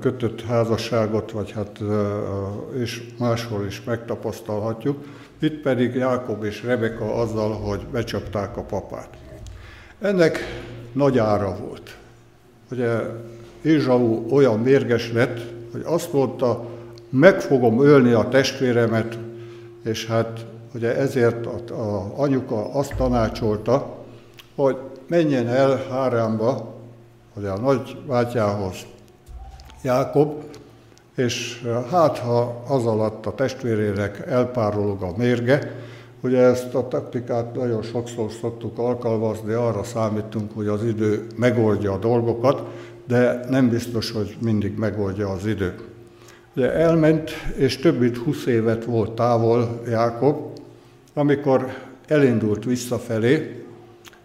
kötött 0.00 0.42
házasságot, 0.42 1.30
vagy 1.30 1.50
hát 1.50 1.80
és 2.78 3.02
máshol 3.18 3.66
is 3.66 3.82
megtapasztalhatjuk. 3.84 5.04
Itt 5.38 5.60
pedig 5.60 5.94
Jákob 5.94 6.44
és 6.44 6.62
Rebeka 6.62 7.14
azzal, 7.14 7.52
hogy 7.52 7.86
becsapták 7.92 8.56
a 8.56 8.62
papát. 8.62 9.08
Ennek 10.00 10.38
nagy 10.92 11.18
ára 11.18 11.56
volt. 11.56 11.96
Ugye 12.70 12.98
Ézsau 13.62 14.26
olyan 14.30 14.60
mérges 14.60 15.12
lett, 15.12 15.57
hogy 15.72 15.82
azt 15.84 16.12
mondta, 16.12 16.64
meg 17.10 17.40
fogom 17.40 17.82
ölni 17.82 18.12
a 18.12 18.28
testvéremet, 18.28 19.18
és 19.84 20.06
hát 20.06 20.46
ugye 20.74 20.96
ezért 20.96 21.46
a, 21.46 21.74
a 21.74 22.12
anyuka 22.16 22.74
azt 22.74 22.94
tanácsolta, 22.96 23.96
hogy 24.54 24.76
menjen 25.06 25.48
el 25.48 25.80
Hárámba, 25.90 26.74
ugye 27.36 27.48
a 27.48 27.58
nagy 27.58 27.96
bátyához, 28.06 28.76
Jákob, 29.82 30.42
és 31.14 31.66
hát 31.90 32.18
ha 32.18 32.62
az 32.68 32.86
alatt 32.86 33.26
a 33.26 33.34
testvérének 33.34 34.26
elpárolog 34.26 35.02
a 35.02 35.12
mérge, 35.16 35.72
ugye 36.20 36.38
ezt 36.38 36.74
a 36.74 36.88
taktikát 36.88 37.54
nagyon 37.54 37.82
sokszor 37.82 38.30
szoktuk 38.40 38.78
alkalmazni, 38.78 39.52
arra 39.52 39.82
számítunk, 39.82 40.50
hogy 40.54 40.66
az 40.66 40.84
idő 40.84 41.26
megoldja 41.36 41.92
a 41.92 41.98
dolgokat, 41.98 42.62
de 43.08 43.40
nem 43.48 43.68
biztos, 43.68 44.10
hogy 44.10 44.36
mindig 44.42 44.78
megoldja 44.78 45.28
az 45.28 45.46
idő. 45.46 45.74
Ugye 46.56 46.72
elment, 46.72 47.30
és 47.56 47.76
több 47.76 47.98
mint 47.98 48.16
20 48.16 48.46
évet 48.46 48.84
volt 48.84 49.10
távol 49.10 49.82
Jákob, 49.88 50.58
amikor 51.14 51.74
elindult 52.06 52.64
visszafelé, 52.64 53.64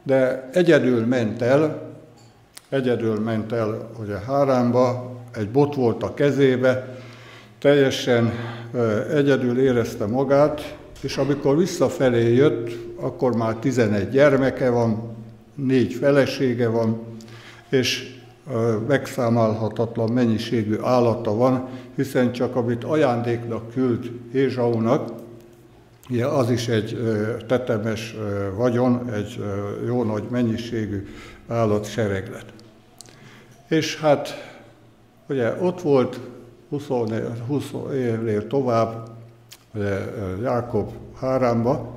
de 0.03 0.49
egyedül 0.53 1.05
ment 1.05 1.41
el, 1.41 1.91
egyedül 2.69 3.19
ment 3.19 3.51
el 3.51 3.89
ugye 4.01 4.19
Háránba, 4.27 5.15
egy 5.35 5.49
bot 5.49 5.75
volt 5.75 6.03
a 6.03 6.13
kezébe, 6.13 6.97
teljesen 7.59 8.33
egyedül 9.13 9.59
érezte 9.59 10.05
magát, 10.05 10.77
és 11.01 11.17
amikor 11.17 11.57
visszafelé 11.57 12.33
jött, 12.33 12.71
akkor 12.99 13.35
már 13.35 13.55
11 13.55 14.09
gyermeke 14.09 14.69
van, 14.69 15.15
négy 15.55 15.93
felesége 15.93 16.67
van, 16.67 17.01
és 17.69 18.21
megszámálhatatlan 18.87 20.11
mennyiségű 20.11 20.77
állata 20.81 21.35
van, 21.35 21.67
hiszen 21.95 22.31
csak 22.31 22.55
amit 22.55 22.83
ajándéknak 22.83 23.71
küld 23.71 24.11
Ézsaunak, 24.33 25.11
ugye 26.09 26.25
az 26.25 26.49
is 26.49 26.67
egy 26.67 26.97
tetemes 27.47 28.15
vagyon, 28.55 29.09
egy 29.13 29.43
jó 29.85 30.03
nagy 30.03 30.23
mennyiségű 30.29 31.07
állatsereglet. 31.47 32.45
És 33.67 33.99
hát 33.99 34.53
ugye 35.27 35.53
ott 35.61 35.81
volt 35.81 36.19
20, 36.69 36.87
20 37.47 37.63
évnél 37.93 38.47
tovább 38.47 39.09
ugye, 39.73 39.99
Jákob 40.41 40.91
Hárámba, 41.19 41.95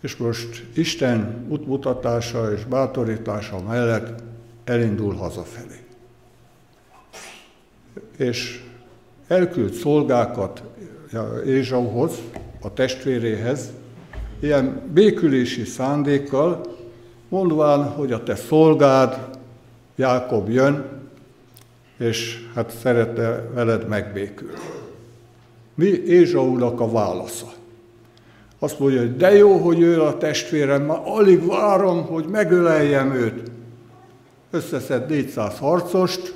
és 0.00 0.16
most 0.16 0.66
Isten 0.74 1.46
útmutatása 1.48 2.52
és 2.52 2.64
bátorítása 2.64 3.62
mellett 3.68 4.22
elindul 4.68 5.14
hazafelé. 5.14 5.80
És 8.16 8.62
elküld 9.28 9.72
szolgákat 9.72 10.62
Ézsauhoz, 11.46 12.12
a 12.60 12.72
testvéréhez, 12.72 13.70
ilyen 14.40 14.82
békülési 14.92 15.64
szándékkal, 15.64 16.76
mondván, 17.28 17.84
hogy 17.84 18.12
a 18.12 18.22
te 18.22 18.34
szolgád, 18.34 19.36
Jákob 19.96 20.48
jön, 20.48 20.84
és 21.96 22.46
hát 22.54 22.70
szeretne 22.70 23.42
veled 23.54 23.88
megbékülni. 23.88 24.54
Mi 25.74 25.86
Ézsaunak 25.86 26.80
a 26.80 26.90
válasza? 26.90 27.52
Azt 28.58 28.78
mondja, 28.78 29.00
hogy 29.00 29.16
de 29.16 29.32
jó, 29.32 29.56
hogy 29.56 29.80
ő 29.80 30.02
a 30.02 30.16
testvérem, 30.16 30.82
már 30.82 31.00
alig 31.04 31.46
várom, 31.46 32.06
hogy 32.06 32.24
megöleljem 32.24 33.12
őt 33.12 33.47
összeszed 34.50 35.08
400 35.08 35.58
harcost, 35.58 36.34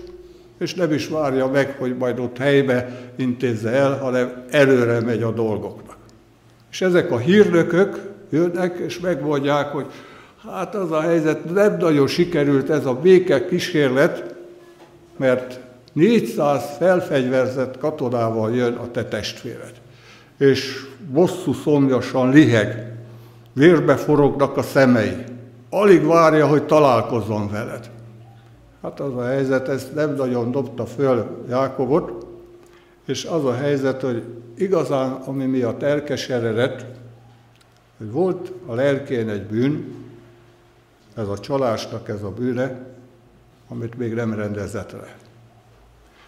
és 0.59 0.75
nem 0.75 0.93
is 0.93 1.09
várja 1.09 1.47
meg, 1.47 1.77
hogy 1.79 1.97
majd 1.97 2.19
ott 2.19 2.39
helybe 2.39 3.01
intézze 3.17 3.71
el, 3.71 3.99
hanem 3.99 4.45
előre 4.51 5.01
megy 5.01 5.23
a 5.23 5.31
dolgoknak. 5.31 5.97
És 6.71 6.81
ezek 6.81 7.11
a 7.11 7.19
hírnökök 7.19 8.01
jönnek, 8.31 8.79
és 8.79 9.01
megmondják, 9.01 9.67
hogy 9.67 9.87
hát 10.51 10.75
az 10.75 10.91
a 10.91 11.01
helyzet, 11.01 11.53
nem 11.53 11.77
nagyon 11.77 12.07
sikerült 12.07 12.71
ez 12.71 12.87
a 12.87 12.95
béke 12.95 13.47
kísérlet, 13.47 14.35
mert 15.17 15.61
400 15.93 16.63
felfegyverzett 16.79 17.79
katonával 17.79 18.55
jön 18.55 18.75
a 18.75 18.91
te 18.91 19.05
testvéred. 19.05 19.73
És 20.39 20.87
bosszú 21.11 21.53
szomjasan 21.53 22.31
liheg, 22.31 22.93
vérbe 23.53 23.97
forognak 23.97 24.57
a 24.57 24.63
szemei. 24.63 25.17
Alig 25.71 26.07
várja, 26.07 26.47
hogy 26.47 26.63
találkozzon 26.63 27.51
veled. 27.51 27.91
Hát 28.83 29.01
az 29.01 29.17
a 29.17 29.25
helyzet, 29.25 29.69
ezt 29.69 29.95
nem 29.95 30.15
nagyon 30.15 30.51
dobta 30.51 30.87
föl 30.87 31.45
Jákobot, 31.49 32.27
és 33.05 33.25
az 33.25 33.45
a 33.45 33.55
helyzet, 33.55 34.01
hogy 34.01 34.23
igazán, 34.55 35.11
ami 35.13 35.45
miatt 35.45 35.83
elkeseredett, 35.83 36.85
hogy 37.99 38.11
volt 38.11 38.53
a 38.67 38.75
lelkén 38.75 39.29
egy 39.29 39.43
bűn, 39.43 39.95
ez 41.15 41.29
a 41.29 41.39
csalásnak 41.39 42.09
ez 42.09 42.23
a 42.23 42.31
bűne, 42.31 42.87
amit 43.69 43.99
még 43.99 44.15
nem 44.15 44.35
rendezett 44.35 44.93
le. 44.93 45.17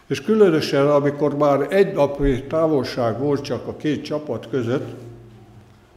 És 0.07 0.21
különösen, 0.21 0.87
amikor 0.87 1.37
már 1.37 1.67
egy 1.71 1.95
napi 1.95 2.43
távolság 2.43 3.19
volt 3.19 3.43
csak 3.43 3.67
a 3.67 3.77
két 3.77 4.05
csapat 4.05 4.49
között, 4.51 4.95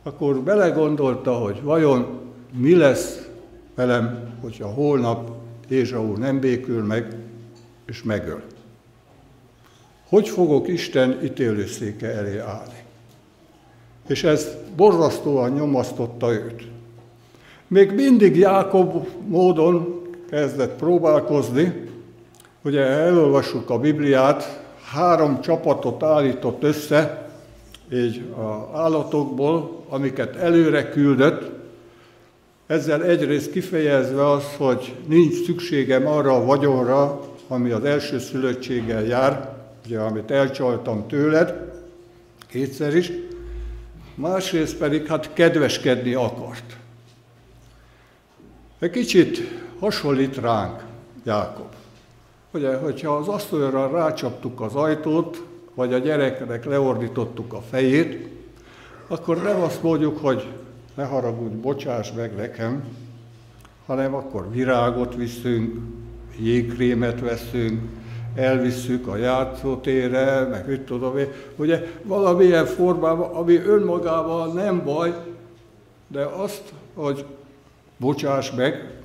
akkor 0.04 0.36
belegondolta, 0.36 1.34
hogy 1.34 1.62
vajon 1.62 2.20
mi 2.52 2.76
lesz 2.76 3.28
velem, 3.76 4.34
hogyha 4.42 4.68
holnap 4.68 5.37
Ézsau 5.70 6.18
nem 6.18 6.40
békül 6.40 6.84
meg, 6.84 7.16
és 7.86 8.04
megöl. 8.04 8.42
Hogy 10.10 10.30
fogok 10.30 10.68
Isten 10.68 11.20
ítélőszéke 11.24 12.08
elé 12.08 12.38
állni? 12.38 12.84
És 14.08 14.24
ez 14.24 14.48
borzasztóan 14.76 15.52
nyomasztotta 15.52 16.32
őt. 16.32 16.68
Még 17.68 17.92
mindig 17.92 18.36
Jákob 18.36 19.08
módon 19.28 20.02
kezdett 20.30 20.78
próbálkozni, 20.78 21.90
ugye 22.64 22.82
elolvassuk 22.82 23.70
a 23.70 23.80
Bibliát, 23.80 24.64
három 24.92 25.42
csapatot 25.42 26.04
állított 26.04 26.64
össze, 26.64 27.30
így 27.94 28.24
a 28.38 28.78
állatokból, 28.78 29.84
amiket 29.90 30.36
előre 30.36 30.90
küldött, 30.90 31.57
ezzel 32.68 33.04
egyrészt 33.04 33.52
kifejezve 33.52 34.30
az, 34.30 34.44
hogy 34.58 34.96
nincs 35.08 35.46
szükségem 35.46 36.08
arra 36.08 36.36
a 36.36 36.46
vagyonra, 36.46 37.22
ami 37.48 37.72
az 37.72 37.84
első 37.84 38.20
szülöttséggel 38.20 39.04
jár, 39.04 39.56
ugye, 39.86 40.00
amit 40.00 40.32
elcsaltam 40.32 41.08
tőled, 41.08 41.72
kétszer 42.48 42.96
is, 42.96 43.12
másrészt 44.16 44.78
pedig 44.78 45.08
hát 45.08 45.34
kedveskedni 45.34 46.14
akart. 46.14 46.78
Egy 48.80 48.92
kicsit 48.92 49.38
hasonlít 49.80 50.38
ránk 50.38 50.84
Jákob. 51.24 51.68
Ugye, 52.52 52.76
hogyha 52.76 53.16
az 53.16 53.28
asztalra 53.28 53.90
rácsaptuk 53.92 54.62
az 54.62 54.76
ajtót, 54.76 55.44
vagy 55.74 55.94
a 55.94 55.98
gyereknek 55.98 56.66
leordítottuk 56.66 57.54
a 57.54 57.62
fejét, 57.70 58.28
akkor 59.08 59.42
nem 59.42 59.62
azt 59.62 59.84
mondjuk, 59.84 60.18
hogy 60.18 60.48
ne 60.98 61.06
haragudj, 61.06 61.56
bocsáss 61.56 62.12
meg 62.12 62.36
nekem, 62.36 62.84
hanem 63.86 64.14
akkor 64.14 64.52
virágot 64.52 65.16
viszünk, 65.16 65.76
jégkrémet 66.40 67.20
veszünk, 67.20 67.82
elvisszük 68.36 69.08
a 69.08 69.16
játszótérre, 69.16 70.42
meg 70.42 70.68
mit 70.68 70.82
tudom 70.82 71.18
én, 71.18 71.28
ugye 71.56 71.84
valamilyen 72.04 72.66
formában, 72.66 73.36
ami 73.36 73.56
önmagával 73.56 74.54
nem 74.54 74.84
baj, 74.84 75.14
de 76.08 76.24
azt, 76.24 76.74
hogy 76.94 77.26
bocsáss 77.98 78.52
meg, 78.52 79.02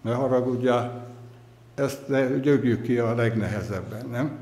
ne 0.00 0.12
haragudjál, 0.12 1.06
ezt 1.74 2.08
ne 2.08 2.26
gyögjük 2.26 2.82
ki 2.82 2.98
a 2.98 3.14
legnehezebben, 3.14 4.06
nem? 4.10 4.38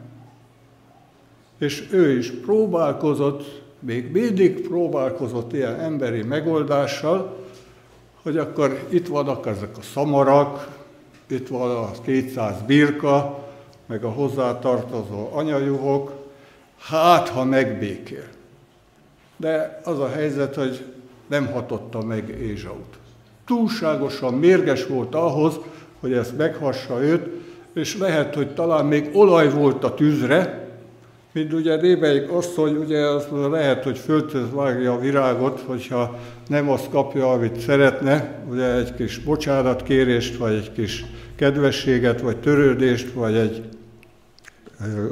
És 1.59 1.89
ő 1.93 2.19
is 2.19 2.31
próbálkozott, 2.31 3.66
még 3.87 4.11
mindig 4.13 4.61
próbálkozott 4.69 5.53
ilyen 5.53 5.81
emberi 5.81 6.23
megoldással, 6.23 7.37
hogy 8.23 8.37
akkor 8.37 8.87
itt 8.89 9.07
vannak 9.07 9.47
ezek 9.47 9.79
a 9.79 9.83
szamarak, 9.83 10.69
itt 11.27 11.49
van 11.49 11.71
a 11.71 11.91
200 12.05 12.55
birka, 12.67 13.45
meg 13.87 14.05
a 14.05 14.11
hozzátartozó 14.11 15.29
anyajuhok, 15.33 16.13
hát 16.79 17.29
ha 17.29 17.45
megbékél. 17.45 18.29
De 19.37 19.81
az 19.85 19.99
a 19.99 20.09
helyzet, 20.09 20.55
hogy 20.55 20.85
nem 21.27 21.47
hatotta 21.47 22.03
meg 22.03 22.29
Ézsaut. 22.29 22.99
Túlságosan 23.47 24.35
mérges 24.35 24.87
volt 24.87 25.15
ahhoz, 25.15 25.55
hogy 26.01 26.13
ezt 26.13 26.37
meghassa 26.37 27.03
őt, 27.03 27.27
és 27.75 27.99
lehet, 27.99 28.35
hogy 28.35 28.55
talán 28.55 28.87
még 28.87 29.11
olaj 29.13 29.51
volt 29.51 29.85
a 29.85 29.95
tűzre, 29.95 30.66
mint 31.37 31.53
ugye 31.53 31.81
Rébeik 31.81 32.31
asszony, 32.31 32.77
ugye 32.77 32.99
az 32.99 33.27
lehet, 33.51 33.85
hogy 33.85 33.99
földhöz 33.99 34.51
vágja 34.53 34.93
a 34.93 34.99
virágot, 34.99 35.61
hogyha 35.61 36.19
nem 36.49 36.71
azt 36.71 36.91
kapja, 36.91 37.33
amit 37.33 37.61
szeretne, 37.61 38.43
ugye 38.51 38.75
egy 38.75 38.95
kis 38.95 39.19
bocsánatkérést, 39.19 40.37
vagy 40.37 40.55
egy 40.55 40.73
kis 40.73 41.05
kedvességet, 41.35 42.21
vagy 42.21 42.37
törődést, 42.37 43.13
vagy 43.13 43.35
egy, 43.35 43.65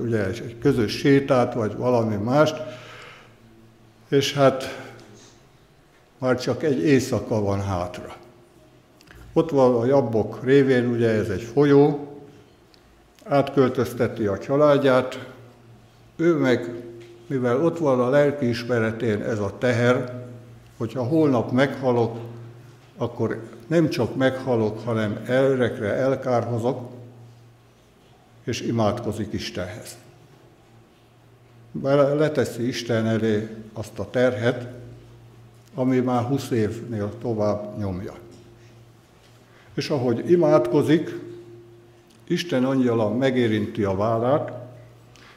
ugye, 0.03 0.27
egy 0.27 0.57
közös 0.61 0.93
sétát, 0.93 1.55
vagy 1.55 1.77
valami 1.77 2.17
mást, 2.17 2.57
és 4.09 4.35
hát 4.35 4.85
már 6.19 6.41
csak 6.41 6.63
egy 6.63 6.79
éjszaka 6.79 7.41
van 7.41 7.63
hátra. 7.63 8.17
Ott 9.33 9.51
van 9.51 9.75
a 9.75 9.85
jabbok 9.85 10.45
révén, 10.45 10.87
ugye 10.87 11.09
ez 11.09 11.29
egy 11.29 11.43
folyó, 11.43 12.09
átköltözteti 13.25 14.27
a 14.27 14.39
családját, 14.39 15.33
ő 16.17 16.35
meg, 16.35 16.83
mivel 17.27 17.65
ott 17.65 17.79
van 17.79 18.01
a 18.01 18.09
lelkiismeretén 18.09 19.23
ez 19.23 19.39
a 19.39 19.59
teher, 19.59 20.27
hogyha 20.77 21.03
holnap 21.03 21.53
meghalok, 21.53 22.19
akkor 22.97 23.43
nem 23.67 23.89
csak 23.89 24.17
meghalok, 24.17 24.85
hanem 24.85 25.21
elrekre 25.27 25.93
elkárhozok, 25.93 26.91
és 28.45 28.61
imádkozik 28.61 29.33
Istenhez. 29.33 29.97
Leteszi 32.17 32.67
Isten 32.67 33.07
elé 33.07 33.49
azt 33.73 33.99
a 33.99 34.11
terhet, 34.11 34.69
ami 35.75 35.99
már 35.99 36.23
20 36.23 36.51
évnél 36.51 37.13
tovább 37.21 37.79
nyomja. 37.79 38.15
És 39.75 39.91
ahogy 39.91 40.31
imádkozik, 40.31 41.19
Isten 42.27 42.65
angyala 42.65 43.15
megérinti 43.15 43.85
a 43.85 43.97
vállát, 43.97 44.64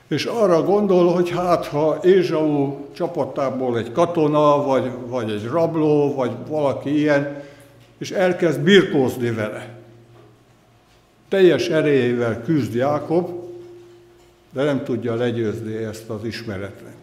és 0.08 0.26
arra 0.26 0.64
gondol, 0.64 1.14
hogy 1.14 1.30
hát 1.30 1.66
ha 1.66 2.00
Ézsau 2.04 2.76
csapatából 2.92 3.78
egy 3.78 3.92
katona, 3.92 4.64
vagy, 4.64 4.92
vagy 5.08 5.32
egy 5.32 5.46
rabló, 5.46 6.14
vagy 6.16 6.32
valaki 6.48 6.98
ilyen, 6.98 7.44
és 7.98 8.12
elkezd 8.12 8.60
birkózni 8.60 9.32
vele. 9.32 9.76
Teljes 11.28 11.68
erejével 11.68 12.42
küzd 12.42 12.74
Jákob, 12.74 13.30
de 14.52 14.64
nem 14.64 14.84
tudja 14.84 15.16
legyőzni 15.16 15.76
ezt 15.76 16.10
az 16.10 16.24
ismeretlet. 16.24 16.96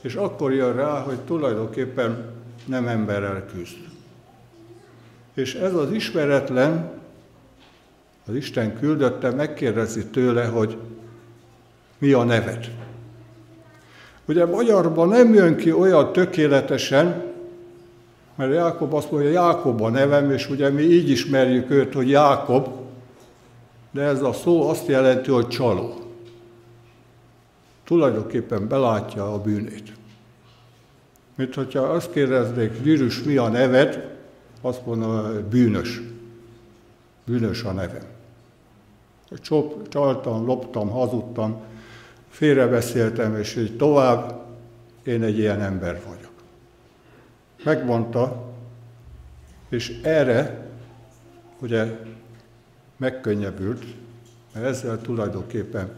És 0.00 0.14
akkor 0.14 0.52
jön 0.52 0.76
rá, 0.76 1.00
hogy 1.00 1.18
tulajdonképpen 1.18 2.32
nem 2.64 2.88
emberrel 2.88 3.46
küzd. 3.52 3.76
És 5.34 5.54
ez 5.54 5.74
az 5.74 5.92
ismeretlen, 5.92 6.90
az 8.26 8.34
Isten 8.34 8.78
küldötte, 8.78 9.30
megkérdezi 9.30 10.06
tőle, 10.06 10.44
hogy 10.44 10.76
mi 11.98 12.12
a 12.12 12.24
neved. 12.24 12.70
Ugye 14.28 14.46
magyarban 14.46 15.08
nem 15.08 15.34
jön 15.34 15.56
ki 15.56 15.72
olyan 15.72 16.12
tökéletesen, 16.12 17.24
mert 18.34 18.52
Jákob 18.52 18.94
azt 18.94 19.10
mondja, 19.10 19.30
Jákob 19.30 19.82
a 19.82 19.90
nevem, 19.90 20.30
és 20.30 20.48
ugye 20.50 20.70
mi 20.70 20.82
így 20.82 21.10
ismerjük 21.10 21.70
őt, 21.70 21.94
hogy 21.94 22.10
Jákob, 22.10 22.68
de 23.90 24.02
ez 24.02 24.22
a 24.22 24.32
szó 24.32 24.68
azt 24.68 24.86
jelenti, 24.86 25.30
hogy 25.30 25.48
csaló. 25.48 25.94
Tulajdonképpen 27.84 28.68
belátja 28.68 29.32
a 29.32 29.40
bűnét. 29.40 29.92
Mint 31.34 31.54
hogyha 31.54 31.80
azt 31.80 32.12
kérdeznék, 32.12 32.82
Gyűrűs, 32.82 33.22
mi 33.22 33.36
a 33.36 33.48
neved, 33.48 34.16
azt 34.60 34.86
mondom, 34.86 35.48
bűnös. 35.50 36.00
Bűnös 37.24 37.62
a 37.62 37.72
nevem. 37.72 38.04
Csop, 39.42 39.88
csaltam, 39.88 40.46
loptam, 40.46 40.88
hazudtam, 40.88 41.60
félrebeszéltem, 42.28 43.36
és 43.36 43.56
így 43.56 43.76
tovább, 43.76 44.46
én 45.02 45.22
egy 45.22 45.38
ilyen 45.38 45.60
ember 45.60 46.00
vagyok. 46.06 46.32
Megmondta, 47.64 48.52
és 49.68 50.00
erre 50.02 50.66
ugye 51.60 51.86
megkönnyebbült, 52.96 53.84
mert 54.54 54.66
ezzel 54.66 55.00
tulajdonképpen 55.00 55.90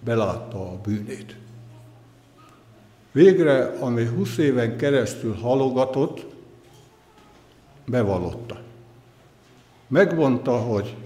belátta 0.00 0.70
a 0.70 0.80
bűnét. 0.82 1.36
Végre, 3.12 3.64
ami 3.64 4.06
20 4.06 4.38
éven 4.38 4.76
keresztül 4.76 5.34
halogatott, 5.34 6.26
bevallotta. 7.86 8.60
Megmondta, 9.86 10.56
hogy 10.58 10.96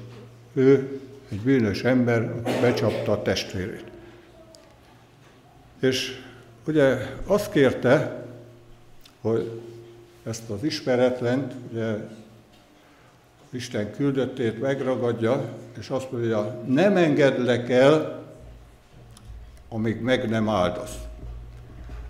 ő 0.52 1.00
egy 1.28 1.40
bűnös 1.40 1.82
ember, 1.82 2.40
aki 2.42 2.60
becsapta 2.60 3.12
a 3.12 3.22
testvérét. 3.22 3.91
És 5.82 6.20
ugye 6.66 6.96
azt 7.26 7.50
kérte, 7.50 8.24
hogy 9.20 9.60
ezt 10.24 10.50
az 10.50 10.64
ismeretlent, 10.64 11.54
ugye 11.72 11.94
Isten 13.50 13.92
küldöttét 13.92 14.60
megragadja, 14.60 15.44
és 15.78 15.90
azt 15.90 16.12
mondja, 16.12 16.62
nem 16.66 16.96
engedlek 16.96 17.70
el, 17.70 18.22
amíg 19.68 20.00
meg 20.00 20.28
nem 20.28 20.48
áldasz. 20.48 20.94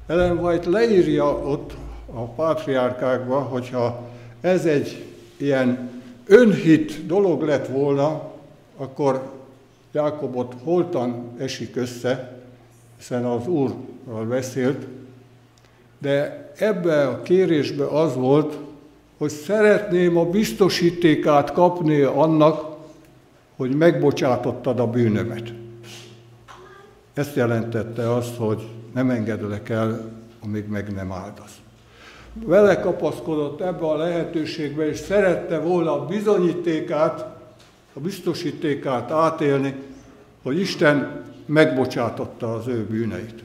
Ellen 0.06 0.38
White 0.38 0.70
leírja 0.70 1.36
ott 1.36 1.72
a 2.06 2.24
pátriárkákba, 2.24 3.40
hogyha 3.40 4.08
ez 4.40 4.66
egy 4.66 5.06
ilyen 5.36 5.90
önhit 6.26 7.06
dolog 7.06 7.42
lett 7.42 7.66
volna, 7.66 8.32
akkor 8.76 9.32
Jákobot 9.92 10.54
holtan 10.62 11.34
esik 11.38 11.76
össze, 11.76 12.41
hiszen 13.02 13.24
az 13.24 13.46
Úrral 13.46 14.24
beszélt, 14.28 14.86
de 15.98 16.50
ebbe 16.56 17.06
a 17.06 17.22
kérésbe 17.22 17.84
az 17.84 18.14
volt, 18.14 18.58
hogy 19.18 19.30
szeretném 19.30 20.16
a 20.16 20.24
biztosítékát 20.24 21.52
kapni 21.52 22.00
annak, 22.00 22.76
hogy 23.56 23.76
megbocsátottad 23.76 24.80
a 24.80 24.86
bűnömet. 24.86 25.52
Ezt 27.14 27.36
jelentette 27.36 28.14
azt, 28.14 28.36
hogy 28.36 28.68
nem 28.94 29.10
engedlek 29.10 29.68
el, 29.68 30.10
amíg 30.44 30.68
meg 30.68 30.92
nem 30.94 31.12
áldasz. 31.12 31.56
Vele 32.34 32.80
kapaszkodott 32.80 33.60
ebbe 33.60 33.86
a 33.86 33.96
lehetőségbe, 33.96 34.88
és 34.88 34.98
szerette 34.98 35.58
volna 35.58 36.00
a 36.00 36.06
bizonyítékát, 36.06 37.20
a 37.92 38.00
biztosítékát 38.00 39.10
átélni, 39.10 39.74
hogy 40.42 40.60
Isten 40.60 41.30
megbocsátotta 41.52 42.54
az 42.54 42.66
ő 42.66 42.86
bűneit. 42.86 43.42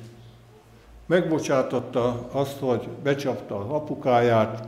Megbocsátotta 1.05 2.29
azt, 2.31 2.59
hogy 2.59 2.87
becsapta 3.03 3.59
az 3.59 3.69
apukáját, 3.69 4.67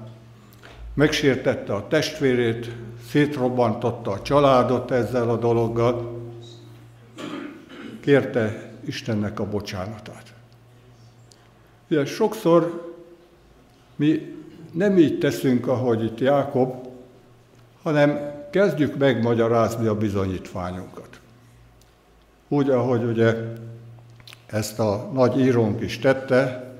megsértette 0.93 1.73
a 1.73 1.87
testvérét, 1.87 2.71
szétrobbantotta 3.09 4.11
a 4.11 4.21
családot 4.21 4.91
ezzel 4.91 5.29
a 5.29 5.37
dologgal, 5.37 6.21
kérte 7.99 8.71
Istennek 8.85 9.39
a 9.39 9.45
bocsánatát. 9.45 10.33
Ugye 11.89 12.05
sokszor 12.05 12.93
mi 13.95 14.35
nem 14.71 14.97
így 14.97 15.19
teszünk, 15.19 15.67
ahogy 15.67 16.03
itt 16.03 16.19
Jákob, 16.19 16.87
hanem 17.83 18.19
kezdjük 18.51 18.97
megmagyarázni 18.97 19.87
a 19.87 19.95
bizonyítványunkat. 19.95 21.08
Úgy, 22.51 22.69
ahogy 22.69 23.03
ugye 23.03 23.35
ezt 24.45 24.79
a 24.79 25.09
nagy 25.13 25.39
írónk 25.39 25.81
is 25.81 25.99
tette, 25.99 26.73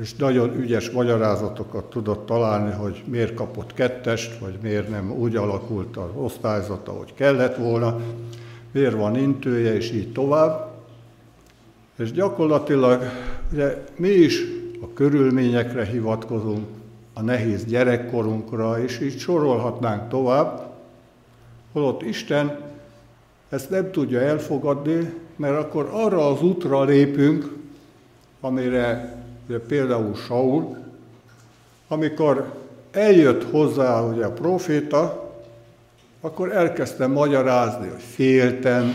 és 0.00 0.14
nagyon 0.14 0.56
ügyes 0.60 0.90
magyarázatokat 0.90 1.84
tudott 1.84 2.26
találni, 2.26 2.72
hogy 2.72 3.02
miért 3.06 3.34
kapott 3.34 3.74
kettest, 3.74 4.38
vagy 4.38 4.58
miért 4.62 4.88
nem 4.88 5.12
úgy 5.12 5.36
alakult 5.36 5.96
az 5.96 6.10
osztályzata, 6.14 6.92
hogy 6.92 7.14
kellett 7.14 7.56
volna, 7.56 8.00
miért 8.72 8.94
van 8.94 9.16
intője, 9.16 9.74
és 9.74 9.90
így 9.92 10.12
tovább. 10.12 10.70
És 11.98 12.12
gyakorlatilag 12.12 13.02
ugye, 13.52 13.84
mi 13.96 14.08
is 14.08 14.40
a 14.82 14.92
körülményekre 14.94 15.84
hivatkozunk, 15.84 16.66
a 17.12 17.22
nehéz 17.22 17.64
gyerekkorunkra, 17.64 18.82
és 18.82 19.00
így 19.00 19.18
sorolhatnánk 19.18 20.08
tovább, 20.08 20.70
holott 21.72 22.02
Isten 22.02 22.71
ezt 23.52 23.70
nem 23.70 23.90
tudja 23.90 24.20
elfogadni, 24.20 25.12
mert 25.36 25.58
akkor 25.58 25.88
arra 25.92 26.26
az 26.28 26.42
útra 26.42 26.84
lépünk, 26.84 27.52
amire 28.40 29.16
ugye 29.48 29.58
például 29.58 30.14
Saul, 30.14 30.76
amikor 31.88 32.52
eljött 32.90 33.50
hozzá 33.50 34.02
ugye 34.02 34.24
a 34.24 34.32
proféta, 34.32 35.32
akkor 36.20 36.52
elkezdtem 36.52 37.12
magyarázni, 37.12 37.88
hogy 37.88 38.02
féltem, 38.02 38.94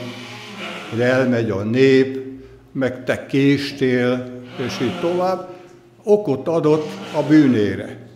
hogy 0.90 1.02
elmegy 1.02 1.50
a 1.50 1.64
nép, 1.64 2.26
meg 2.72 3.04
te 3.04 3.26
késtél, 3.26 4.32
és 4.66 4.82
így 4.82 5.00
tovább, 5.00 5.50
okot 6.04 6.48
adott 6.48 6.88
a 7.16 7.24
bűnére. 7.28 8.08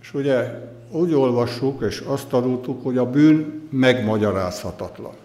És 0.00 0.14
ugye 0.14 0.60
úgy 0.90 1.14
olvassuk, 1.14 1.82
és 1.82 2.00
azt 2.06 2.28
tanultuk, 2.28 2.82
hogy 2.82 2.98
a 2.98 3.10
bűn 3.10 3.68
megmagyarázhatatlan. 3.70 5.20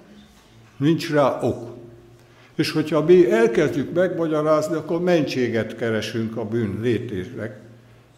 Nincs 0.78 1.12
rá 1.12 1.40
ok. 1.42 1.76
És 2.56 2.72
hogyha 2.72 3.04
mi 3.04 3.32
elkezdjük 3.32 3.94
megmagyarázni, 3.94 4.76
akkor 4.76 5.02
mentséget 5.02 5.76
keresünk 5.76 6.38
a 6.38 6.46
bűn 6.46 6.80
létésre. 6.82 7.60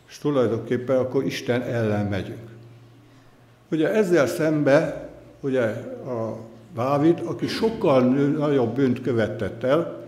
És 0.10 0.18
tulajdonképpen 0.18 0.98
akkor 0.98 1.26
Isten 1.26 1.62
ellen 1.62 2.06
megyünk. 2.06 2.48
Ugye 3.72 3.94
ezzel 3.94 4.28
szembe, 4.28 5.10
ugye 5.40 5.62
a 5.62 6.38
Dávid, 6.76 7.22
aki 7.26 7.48
sokkal 7.48 8.04
nagyobb 8.38 8.76
bűnt 8.76 9.02
követett 9.02 9.64
el, 9.64 10.08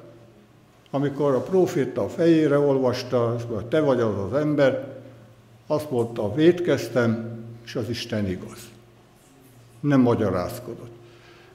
amikor 0.92 1.34
a 1.34 1.42
proféta 1.42 2.04
a 2.04 2.10
fejére 2.10 2.58
olvasta, 2.58 3.38
hogy 3.48 3.66
te 3.66 3.80
vagy 3.80 4.00
az 4.00 4.18
az 4.32 4.40
ember, 4.40 4.88
azt 5.68 5.92
mondta, 5.92 6.34
védkeztem, 6.34 7.40
és 7.66 7.76
az 7.76 7.90
Isten 7.90 8.30
igaz. 8.30 8.70
Nem 9.80 10.00
magyarázkodott. 10.00 11.01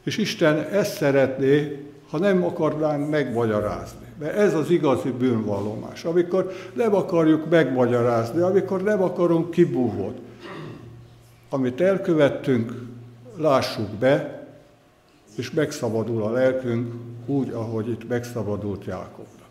És 0.06 0.16
Isten 0.16 0.58
ezt 0.58 0.96
szeretné, 0.96 1.84
ha 2.10 2.18
nem 2.18 2.44
akarnánk 2.44 3.10
megmagyarázni. 3.10 4.06
Mert 4.18 4.36
ez 4.36 4.54
az 4.54 4.70
igazi 4.70 5.10
bűnvallomás. 5.10 6.04
Amikor 6.04 6.52
nem 6.74 6.94
akarjuk 6.94 7.50
megmagyarázni, 7.50 8.40
amikor 8.40 8.82
nem 8.82 9.02
akarunk 9.02 9.50
kibúvót. 9.50 10.18
Amit 11.50 11.80
elkövettünk, 11.80 12.72
lássuk 13.36 13.88
be, 13.88 14.46
és 15.36 15.50
megszabadul 15.50 16.22
a 16.22 16.30
lelkünk 16.30 16.94
úgy, 17.26 17.50
ahogy 17.50 17.88
itt 17.88 18.08
megszabadult 18.08 18.84
Jákobnak. 18.84 19.48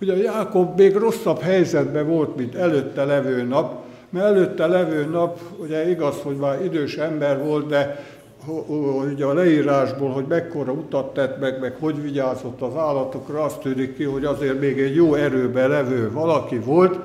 Ugye 0.00 0.16
Jákob 0.16 0.78
még 0.78 0.96
rosszabb 0.96 1.40
helyzetben 1.40 2.06
volt, 2.06 2.36
mint 2.36 2.54
előtte 2.54 3.04
levő 3.04 3.42
nap, 3.42 3.84
mert 4.10 4.26
előtte 4.26 4.66
levő 4.66 5.04
nap, 5.04 5.40
ugye 5.56 5.90
igaz, 5.90 6.16
hogy 6.22 6.36
már 6.36 6.64
idős 6.64 6.96
ember 6.96 7.44
volt, 7.44 7.66
de 7.66 8.04
ugye 8.46 9.24
a 9.24 9.32
leírásból, 9.32 10.10
hogy 10.10 10.24
mekkora 10.28 10.72
utat 10.72 11.14
tett 11.14 11.40
meg, 11.40 11.60
meg 11.60 11.76
hogy 11.80 12.02
vigyázott 12.02 12.60
az 12.60 12.76
állatokra, 12.76 13.42
azt 13.42 13.60
tűnik 13.60 13.96
ki, 13.96 14.04
hogy 14.04 14.24
azért 14.24 14.60
még 14.60 14.80
egy 14.80 14.94
jó 14.94 15.14
erőben 15.14 15.68
levő 15.68 16.12
valaki 16.12 16.58
volt, 16.58 16.98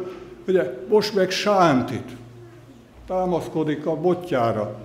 ugye 0.47 0.73
most 0.89 1.15
meg 1.15 1.29
sántit, 1.29 2.11
támaszkodik 3.07 3.85
a 3.85 3.95
botjára. 3.95 4.75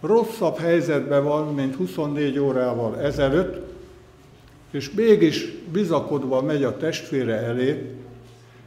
Rosszabb 0.00 0.58
helyzetben 0.58 1.24
van, 1.24 1.54
mint 1.54 1.74
24 1.74 2.38
órával 2.38 3.00
ezelőtt, 3.00 3.72
és 4.70 4.90
mégis 4.90 5.52
bizakodva 5.72 6.42
megy 6.42 6.64
a 6.64 6.76
testvére 6.76 7.34
elé, 7.34 7.96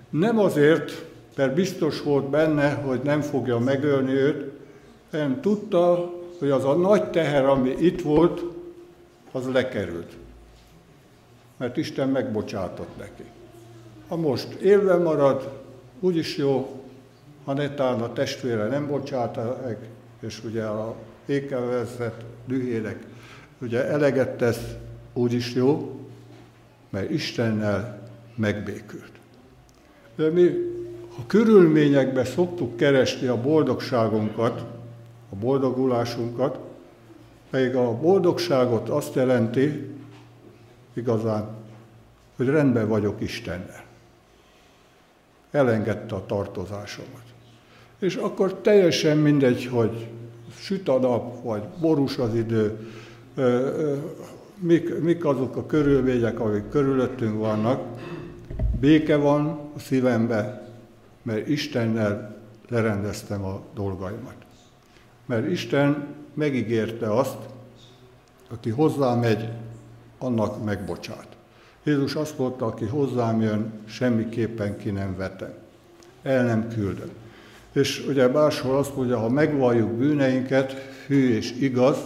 nem 0.10 0.40
azért, 0.40 1.06
mert 1.36 1.54
biztos 1.54 2.02
volt 2.02 2.30
benne, 2.30 2.74
hogy 2.74 3.00
nem 3.04 3.22
fogja 3.22 3.60
megölni 3.60 4.12
őt, 4.12 4.52
hanem 5.12 5.42
tudta, 5.42 6.16
hogy 6.40 6.50
az 6.50 6.64
a 6.64 6.76
nagy 6.76 7.10
teher, 7.10 7.46
ami 7.46 7.70
itt 7.70 8.02
volt, 8.02 8.44
az 9.32 9.48
lekerült. 9.52 10.16
Mert 11.58 11.78
Isten 11.78 12.10
megbocsátott 12.10 12.98
neki. 12.98 13.24
Ha 14.08 14.16
most 14.16 14.54
élve 14.54 14.96
marad, 14.96 15.62
úgyis 16.00 16.38
jó, 16.38 16.82
ha 17.46 17.54
netán 17.54 18.02
a 18.02 18.14
testvére 18.14 18.68
nem 18.68 18.88
bocsáta 18.88 19.62
meg, 19.66 19.78
és 20.20 20.44
ugye 20.44 20.64
a 20.64 20.96
ékelvezett 21.26 22.24
dühének 22.46 23.06
ugye 23.62 23.88
eleget 23.88 24.38
tesz, 24.38 24.76
úgyis 25.14 25.54
jó, 25.54 26.00
mert 26.90 27.12
Istennel 27.12 28.10
megbékült. 28.36 29.12
De 30.16 30.30
mi 30.30 30.50
a 31.20 31.26
körülményekben 31.28 32.26
szoktuk 32.26 32.78
keresni 32.78 33.28
a 33.28 33.42
boldogságunkat, 33.42 34.64
a 35.30 35.36
boldogulásunkat, 35.36 36.60
pedig 37.50 37.76
a 37.76 37.98
boldogságot 38.00 38.90
azt 38.90 39.16
jelenti 39.16 39.96
igazán, 40.94 41.48
hogy 42.36 42.48
rendben 42.48 42.88
vagyok 42.88 43.22
Istennel. 43.22 43.86
Elengedte 45.52 46.16
a 46.16 46.26
tartozásomat. 46.26 47.24
És 48.00 48.16
akkor 48.16 48.54
teljesen 48.54 49.18
mindegy, 49.18 49.66
hogy 49.66 50.08
süt 50.56 50.88
a 50.88 51.00
nap, 51.00 51.44
vagy 51.44 51.64
borús 51.80 52.18
az 52.18 52.36
idő, 52.36 52.92
mik, 54.60 55.00
mik 55.00 55.26
azok 55.26 55.56
a 55.56 55.66
körülmények, 55.66 56.40
amik 56.40 56.70
körülöttünk 56.70 57.40
vannak, 57.40 57.82
béke 58.80 59.16
van 59.16 59.48
a 59.76 59.80
szívembe, 59.80 60.70
mert 61.22 61.48
Istennel 61.48 62.36
lerendeztem 62.70 63.44
a 63.44 63.62
dolgaimat. 63.74 64.47
Mert 65.28 65.50
Isten 65.50 66.08
megígérte 66.34 67.14
azt, 67.14 67.38
aki 68.50 68.70
hozzám 68.70 69.20
megy, 69.20 69.50
annak 70.18 70.64
megbocsát. 70.64 71.28
Jézus 71.84 72.16
azt 72.16 72.38
mondta, 72.38 72.66
aki 72.66 72.86
hozzám 72.86 73.42
jön, 73.42 73.72
semmiképpen 73.86 74.78
ki 74.78 74.90
nem 74.90 75.16
vetem. 75.18 75.54
El 76.22 76.46
nem 76.46 76.68
küldöm. 76.68 77.10
És 77.72 78.06
ugye 78.08 78.28
máshol 78.28 78.78
azt 78.78 78.96
mondja, 78.96 79.20
ha 79.20 79.30
megvalljuk 79.30 79.92
bűneinket, 79.92 80.72
hű 81.08 81.36
és 81.36 81.52
igaz, 81.52 81.98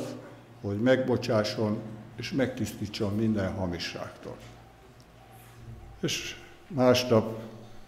hogy 0.62 0.78
megbocsásson 0.78 1.78
és 2.16 2.32
megtisztítson 2.32 3.16
minden 3.16 3.52
hamisságtól. 3.54 4.36
És 6.00 6.36
másnap 6.68 7.40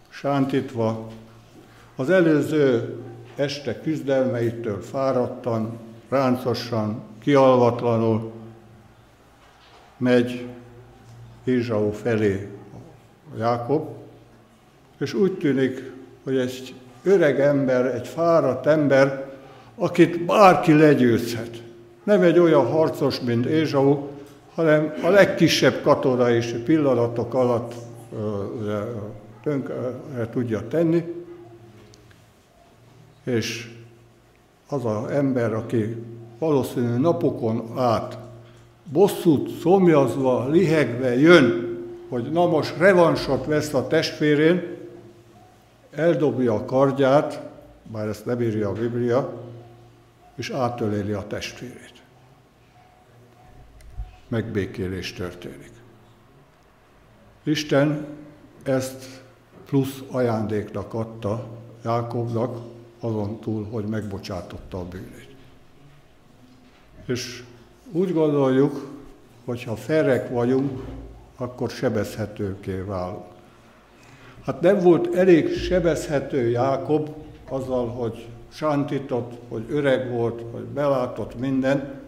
sántítva 0.08 1.10
az 1.96 2.10
előző 2.10 2.96
este 3.36 3.80
küzdelmeitől 3.80 4.80
fáradtan, 4.80 5.78
ráncosan, 6.08 7.02
kialvatlanul 7.22 8.32
megy 9.96 10.46
Ézsau 11.44 11.90
felé 11.90 12.48
Jákob, 13.38 13.88
és 14.98 15.14
úgy 15.14 15.32
tűnik, 15.32 15.92
hogy 16.24 16.36
egy 16.36 16.74
öreg 17.02 17.40
ember, 17.40 17.86
egy 17.86 18.06
fáradt 18.06 18.66
ember, 18.66 19.32
akit 19.76 20.24
bárki 20.24 20.72
legyőzhet. 20.72 21.62
Nem 22.04 22.22
egy 22.22 22.38
olyan 22.38 22.66
harcos, 22.66 23.20
mint 23.20 23.46
Ézsau, 23.46 23.98
hanem 24.54 24.94
a 25.02 25.08
legkisebb 25.08 25.82
katona 25.82 26.30
is 26.30 26.46
pillanatok 26.64 27.34
alatt 27.34 27.74
tönkre 29.42 30.28
tudja 30.30 30.68
tenni, 30.68 31.23
és 33.24 33.70
az 34.68 34.84
az 34.84 35.10
ember, 35.10 35.54
aki 35.54 35.96
valószínű 36.38 36.96
napokon 36.96 37.78
át 37.78 38.18
bosszút 38.92 39.58
szomjazva, 39.60 40.48
lihegve 40.48 41.18
jön, 41.18 41.78
hogy 42.08 42.32
na 42.32 42.46
most 42.46 42.76
revansot 42.76 43.46
vesz 43.46 43.74
a 43.74 43.86
testvérén, 43.86 44.76
eldobja 45.90 46.54
a 46.54 46.64
kardját, 46.64 47.42
bár 47.92 48.08
ezt 48.08 48.24
nem 48.24 48.40
írja 48.40 48.68
a 48.68 48.72
Biblia, 48.72 49.42
és 50.34 50.50
átöléli 50.50 51.12
a 51.12 51.26
testvérét. 51.26 52.02
Megbékélés 54.28 55.12
történik. 55.12 55.72
Isten 57.42 58.06
ezt 58.62 59.22
plusz 59.66 60.02
ajándéknak 60.10 60.94
adta 60.94 61.46
Jákobnak, 61.84 62.73
azon 63.04 63.40
túl, 63.40 63.66
hogy 63.70 63.84
megbocsátotta 63.84 64.78
a 64.78 64.84
bűnét. 64.84 65.34
És 67.06 67.42
úgy 67.92 68.12
gondoljuk, 68.12 68.88
hogy 69.44 69.64
ha 69.64 69.76
ferek 69.76 70.30
vagyunk, 70.30 70.84
akkor 71.36 71.70
sebezhetőké 71.70 72.80
válunk. 72.80 73.24
Hát 74.44 74.60
nem 74.60 74.78
volt 74.78 75.14
elég 75.14 75.52
sebezhető 75.52 76.48
Jákob 76.48 77.10
azzal, 77.48 77.88
hogy 77.88 78.28
sántított, 78.48 79.32
hogy 79.48 79.64
öreg 79.68 80.10
volt, 80.10 80.42
hogy 80.52 80.64
belátott 80.64 81.38
minden, 81.38 82.00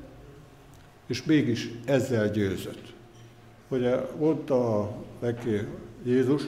és 1.07 1.25
mégis 1.25 1.71
ezzel 1.85 2.31
győzött. 2.31 2.93
Ugye 3.69 3.97
mondta 4.19 4.91
neki 5.21 5.67
Jézus, 6.05 6.43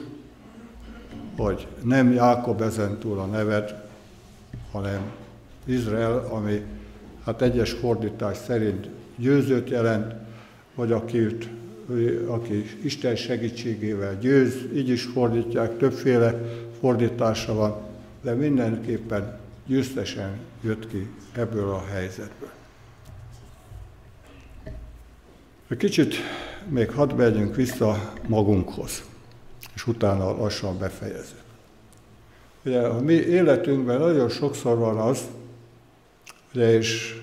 hogy 1.37 1.67
nem 1.83 2.11
Jákob 2.11 2.61
ezentúl 2.61 3.19
a 3.19 3.25
neved, 3.25 3.88
hanem 4.71 5.11
Izrael, 5.65 6.27
ami 6.31 6.61
hát 7.23 7.41
egyes 7.41 7.71
fordítás 7.71 8.37
szerint 8.37 8.89
győzőt 9.15 9.69
jelent, 9.69 10.13
vagy 10.75 10.91
akit, 10.91 11.49
aki 12.27 12.65
Isten 12.81 13.15
segítségével 13.15 14.19
győz, 14.19 14.55
így 14.73 14.89
is 14.89 15.03
fordítják, 15.03 15.77
többféle 15.77 16.41
fordítása 16.79 17.53
van, 17.53 17.81
de 18.21 18.33
mindenképpen 18.33 19.39
győztesen 19.65 20.37
jött 20.61 20.87
ki 20.87 21.09
ebből 21.33 21.69
a 21.69 21.85
helyzetből. 21.91 22.49
Egy 25.67 25.77
kicsit 25.77 26.15
még 26.67 26.91
hadd 26.91 27.13
megyünk 27.13 27.55
vissza 27.55 28.13
magunkhoz, 28.27 29.03
és 29.75 29.87
utána 29.87 30.37
lassan 30.37 30.77
befejezzük. 30.77 31.48
Ugye 32.69 32.81
a 32.81 32.99
mi 33.01 33.13
életünkben 33.13 33.99
nagyon 33.99 34.29
sokszor 34.29 34.77
van 34.77 34.97
az, 34.97 35.21
ugye, 36.53 36.73
és 36.73 37.19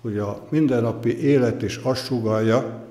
ugye 0.00 0.22
a 0.22 0.40
mindennapi 0.48 1.22
élet 1.22 1.62
is 1.62 1.76
azt 1.76 2.04
sugalja, 2.04 2.84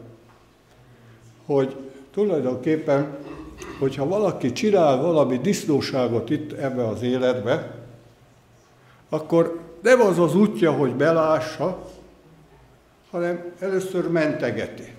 hogy 1.45 1.76
tulajdonképpen, 2.12 3.17
hogyha 3.80 4.08
valaki 4.08 4.52
csinál 4.52 5.02
valami 5.02 5.38
disznóságot 5.38 6.30
itt 6.30 6.52
ebbe 6.52 6.88
az 6.88 7.02
életbe, 7.02 7.76
akkor 9.10 9.60
nem 9.82 10.02
az 10.02 10.19
az 10.19 10.36
útja, 10.36 10.71
hogy 10.71 10.95
belássa, 10.95 11.89
hanem 13.12 13.54
először 13.60 14.10
mentegeti. 14.10 14.93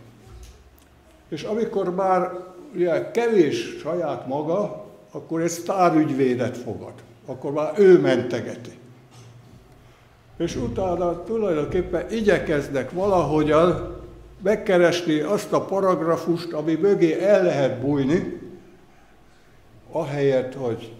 És 1.28 1.42
amikor 1.42 1.94
már 1.94 2.30
ugye, 2.74 3.10
kevés 3.10 3.76
saját 3.80 4.26
maga, 4.26 4.85
akkor 5.16 5.40
egy 5.40 5.48
sztárügyvédet 5.48 6.56
fogad. 6.56 6.92
Akkor 7.26 7.52
már 7.52 7.72
ő 7.78 8.00
mentegeti. 8.00 8.78
És 10.36 10.56
utána 10.56 11.22
tulajdonképpen 11.22 12.10
igyekeznek 12.10 12.90
valahogyan 12.90 13.96
megkeresni 14.42 15.20
azt 15.20 15.52
a 15.52 15.64
paragrafust, 15.64 16.52
ami 16.52 16.74
mögé 16.74 17.22
el 17.22 17.42
lehet 17.42 17.80
bújni, 17.80 18.40
ahelyett, 19.90 20.54
hogy 20.54 20.92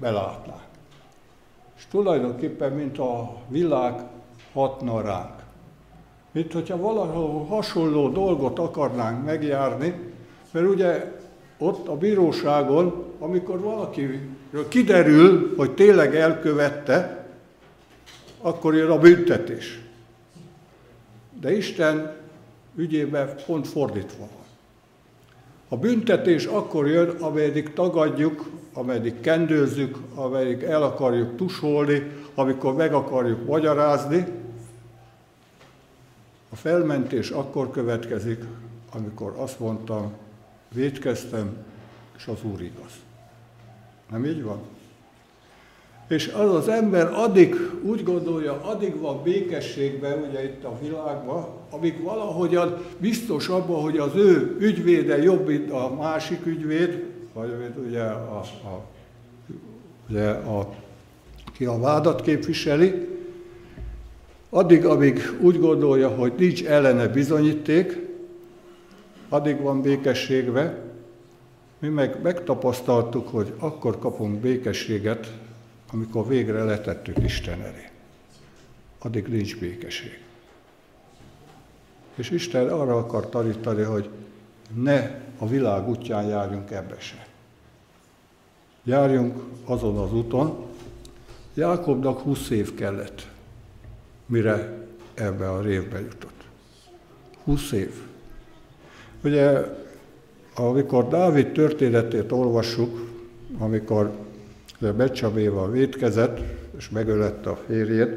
belátná. 0.00 0.60
És 1.76 1.86
tulajdonképpen, 1.90 2.72
mint 2.72 2.98
a 2.98 3.36
világ 3.48 4.02
hatna 4.52 5.00
ránk. 5.00 5.42
Mint 6.32 6.52
hogyha 6.52 6.76
valahol 6.76 7.44
hasonló 7.44 8.08
dolgot 8.08 8.58
akarnánk 8.58 9.24
megjárni, 9.24 10.12
mert 10.50 10.66
ugye 10.66 11.12
ott 11.58 11.88
a 11.88 11.96
bíróságon, 11.96 13.04
amikor 13.18 13.60
valakiről 13.60 14.68
kiderül, 14.68 15.54
hogy 15.56 15.74
tényleg 15.74 16.16
elkövette, 16.16 17.26
akkor 18.40 18.74
jön 18.74 18.90
a 18.90 18.98
büntetés. 18.98 19.80
De 21.40 21.56
Isten 21.56 22.16
ügyében 22.76 23.34
pont 23.46 23.68
fordítva 23.68 24.18
van. 24.18 24.44
A 25.68 25.76
büntetés 25.76 26.44
akkor 26.44 26.88
jön, 26.88 27.08
ameddig 27.08 27.72
tagadjuk, 27.72 28.50
ameddig 28.72 29.20
kendőzzük, 29.20 29.96
ameddig 30.14 30.62
el 30.62 30.82
akarjuk 30.82 31.36
tusolni, 31.36 32.10
amikor 32.34 32.74
meg 32.74 32.94
akarjuk 32.94 33.46
magyarázni. 33.46 34.26
A 36.50 36.56
felmentés 36.56 37.30
akkor 37.30 37.70
következik, 37.70 38.44
amikor 38.92 39.34
azt 39.36 39.60
mondtam, 39.60 40.12
védkeztem, 40.74 41.56
és 42.16 42.26
az 42.26 42.38
Úr 42.52 42.60
igaz. 42.60 42.92
Nem 44.10 44.24
így 44.24 44.42
van? 44.42 44.58
És 46.08 46.28
az 46.28 46.54
az 46.54 46.68
ember 46.68 47.12
addig 47.12 47.54
úgy 47.82 48.02
gondolja, 48.02 48.60
addig 48.62 49.00
van 49.00 49.22
békességben, 49.22 50.26
ugye 50.28 50.44
itt 50.44 50.64
a 50.64 50.78
világban, 50.82 51.46
amíg 51.70 52.02
valahogyan 52.02 52.78
biztos 52.98 53.48
abban, 53.48 53.82
hogy 53.82 53.98
az 53.98 54.14
ő 54.14 54.56
ügyvéde 54.60 55.22
jobb, 55.22 55.46
mint 55.46 55.70
a 55.70 55.94
másik 55.98 56.46
ügyvéd, 56.46 57.04
vagy 57.32 57.50
ugye 57.86 58.02
a, 58.02 58.38
a, 58.64 58.84
ugye 60.08 60.28
a, 60.28 60.74
ki 61.52 61.64
a 61.64 61.78
vádat 61.78 62.22
képviseli, 62.22 63.08
addig, 64.50 64.84
amíg 64.84 65.20
úgy 65.40 65.60
gondolja, 65.60 66.08
hogy 66.08 66.32
nincs 66.36 66.64
ellene 66.64 67.08
bizonyíték, 67.08 68.03
addig 69.34 69.60
van 69.60 69.82
békességbe, 69.82 70.82
mi 71.78 71.88
meg 71.88 72.22
megtapasztaltuk, 72.22 73.28
hogy 73.28 73.54
akkor 73.58 73.98
kapunk 73.98 74.40
békességet, 74.40 75.32
amikor 75.92 76.28
végre 76.28 76.64
letettük 76.64 77.18
Isten 77.24 77.62
elé. 77.62 77.88
Addig 78.98 79.26
nincs 79.26 79.58
békesség. 79.58 80.22
És 82.14 82.30
Isten 82.30 82.68
arra 82.68 82.96
akar 82.96 83.28
tanítani, 83.28 83.82
hogy 83.82 84.08
ne 84.74 85.20
a 85.38 85.46
világ 85.46 85.88
útján 85.88 86.24
járjunk 86.24 86.70
ebbe 86.70 86.96
se. 86.98 87.26
Járjunk 88.84 89.42
azon 89.64 89.96
az 89.96 90.12
úton. 90.12 90.66
Jákobnak 91.54 92.20
20 92.20 92.50
év 92.50 92.74
kellett, 92.74 93.26
mire 94.26 94.86
ebbe 95.14 95.50
a 95.50 95.60
révbe 95.60 96.00
jutott. 96.00 96.44
20 97.44 97.72
év. 97.72 98.13
Ugye, 99.24 99.64
amikor 100.56 101.08
Dávid 101.08 101.52
történetét 101.52 102.32
olvassuk, 102.32 103.06
amikor 103.58 104.10
Becsabéval 104.96 105.70
védkezett, 105.70 106.38
és 106.78 106.90
megölette 106.90 107.50
a 107.50 107.58
férjét, 107.66 108.10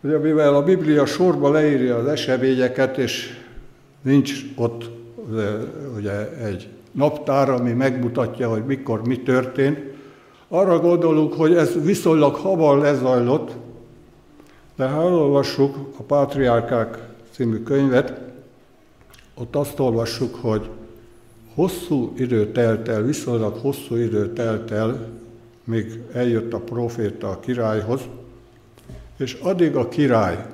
ugye, 0.00 0.18
mivel 0.18 0.54
a 0.54 0.62
Biblia 0.62 1.06
sorba 1.06 1.50
leírja 1.50 1.96
az 1.96 2.06
eseményeket, 2.06 2.98
és 2.98 3.38
nincs 4.02 4.32
ott 4.56 4.90
ugye, 5.96 6.36
egy 6.44 6.68
naptár, 6.92 7.50
ami 7.50 7.72
megmutatja, 7.72 8.48
hogy 8.48 8.64
mikor 8.64 9.06
mi 9.06 9.22
történt, 9.22 9.78
arra 10.48 10.78
gondolunk, 10.78 11.32
hogy 11.32 11.54
ez 11.54 11.84
viszonylag 11.84 12.34
hamar 12.34 12.78
lezajlott, 12.78 13.50
de 14.76 14.86
ha 14.86 15.00
elolvassuk 15.00 15.76
a 15.98 16.02
Pátriárkák 16.02 16.98
című 17.30 17.62
könyvet, 17.62 18.29
ott 19.40 19.56
azt 19.56 19.78
olvassuk, 19.78 20.34
hogy 20.34 20.70
hosszú 21.54 22.12
idő 22.16 22.52
telt 22.52 22.88
el, 22.88 23.02
viszonylag 23.02 23.56
hosszú 23.56 23.96
idő 23.96 24.32
telt 24.32 24.70
el, 24.70 25.08
míg 25.64 26.02
eljött 26.12 26.52
a 26.52 26.58
proféta 26.58 27.30
a 27.30 27.40
királyhoz, 27.40 28.00
És 29.16 29.38
addig 29.42 29.76
a 29.76 29.88
király 29.88 30.46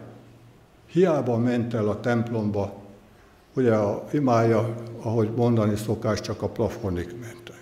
hiába 0.87 1.37
ment 1.37 1.75
el 1.75 1.89
a 1.89 2.01
templomba, 2.01 2.75
ugye 3.55 3.75
a 3.75 4.05
imája, 4.13 4.75
ahogy 5.03 5.29
mondani 5.37 5.77
szokás, 5.77 6.21
csak 6.21 6.43
a 6.43 6.49
plafonig 6.49 7.15
ment. 7.21 7.53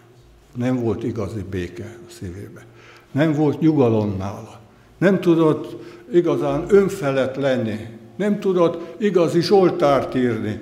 Nem 0.57 0.83
volt 0.83 1.03
igazi 1.03 1.45
béke 1.51 1.97
a 2.07 2.11
szívébe. 2.11 2.65
Nem 3.11 3.33
volt 3.33 3.61
nyugalom 3.61 4.17
nála. 4.19 4.61
Nem 4.99 5.21
tudott 5.21 5.83
igazán 6.13 6.65
önfelett 6.69 7.37
lenni. 7.37 7.79
Nem 8.17 8.41
tudott 8.41 9.03
igazi 9.03 9.41
Zsoltárt 9.41 10.15
írni. 10.15 10.61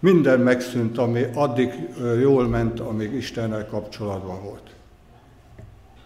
Minden 0.00 0.40
megszűnt, 0.40 0.98
ami 0.98 1.24
addig 1.34 1.72
jól 2.20 2.48
ment, 2.48 2.80
amíg 2.80 3.12
Istennel 3.12 3.66
kapcsolatban 3.66 4.42
volt. 4.42 4.74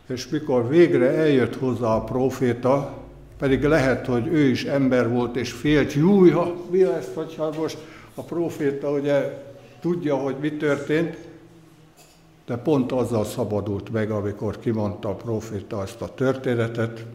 És 0.07 0.29
mikor 0.29 0.69
végre 0.69 1.11
eljött 1.11 1.57
hozzá 1.57 1.95
a 1.95 2.05
proféta, 2.05 2.99
pedig 3.39 3.63
lehet, 3.63 4.07
hogy 4.07 4.27
ő 4.27 4.49
is 4.49 4.65
ember 4.65 5.11
volt, 5.11 5.37
és 5.37 5.53
félt, 5.53 5.93
jújha, 5.93 6.55
mi 6.71 6.83
lesz, 6.83 7.11
hogyha 7.15 7.53
most 7.59 7.79
a 8.15 8.23
proféta 8.23 8.91
ugye 8.91 9.45
tudja, 9.81 10.17
hogy 10.17 10.37
mi 10.41 10.53
történt, 10.53 11.17
de 12.47 12.57
pont 12.57 12.93
azzal 12.93 13.25
szabadult 13.25 13.93
meg, 13.93 14.11
amikor 14.11 14.59
kimondta 14.59 15.09
a 15.09 15.15
proféta 15.15 15.83
ezt 15.83 16.01
a 16.01 16.15
történetet, 16.15 17.07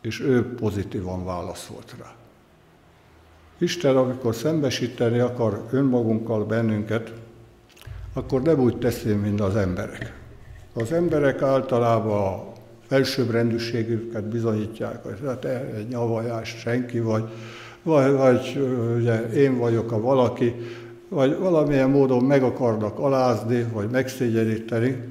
és 0.00 0.20
ő 0.20 0.54
pozitívan 0.54 1.24
válaszolt 1.24 1.94
rá. 1.98 2.15
Isten, 3.58 3.96
amikor 3.96 4.34
szembesíteni 4.34 5.18
akar 5.18 5.62
önmagunkkal 5.70 6.44
bennünket, 6.44 7.12
akkor 8.12 8.42
nem 8.42 8.60
úgy 8.60 8.78
teszi, 8.78 9.12
mint 9.12 9.40
az 9.40 9.56
emberek. 9.56 10.20
Az 10.74 10.92
emberek 10.92 11.42
általában 11.42 12.22
a 12.22 12.52
felsőbbrendűségüket 12.86 14.24
bizonyítják, 14.24 15.04
hogy 15.04 15.18
hát 15.24 15.44
egy 15.44 15.88
nyavajás 15.88 16.48
senki, 16.58 17.00
vagy, 17.00 17.24
vagy, 17.82 18.12
vagy 18.12 18.58
ugye 18.96 19.30
én 19.30 19.58
vagyok 19.58 19.92
a 19.92 20.00
valaki, 20.00 20.54
vagy 21.08 21.38
valamilyen 21.38 21.90
módon 21.90 22.24
meg 22.24 22.42
akarnak 22.42 22.98
alázni, 22.98 23.62
vagy 23.72 23.90
megszégyeníteni. 23.90 25.02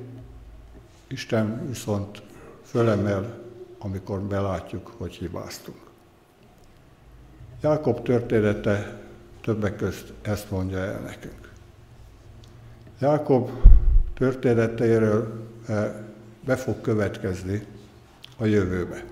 Isten 1.08 1.68
viszont 1.68 2.22
fölemel, 2.64 3.38
amikor 3.80 4.20
belátjuk, 4.20 4.92
hogy 4.98 5.14
hibáztunk. 5.14 5.85
Jákob 7.62 8.04
története 8.04 9.00
többek 9.42 9.76
közt 9.76 10.14
ezt 10.22 10.52
mondja 10.52 10.78
el 10.78 11.00
nekünk. 11.00 11.52
Jákob 13.00 13.50
történetéről 14.14 15.48
eh, 15.68 15.94
be 16.46 16.56
fog 16.56 16.82
következni 16.82 17.66
a 18.38 18.46
jövőbe. 18.46 19.04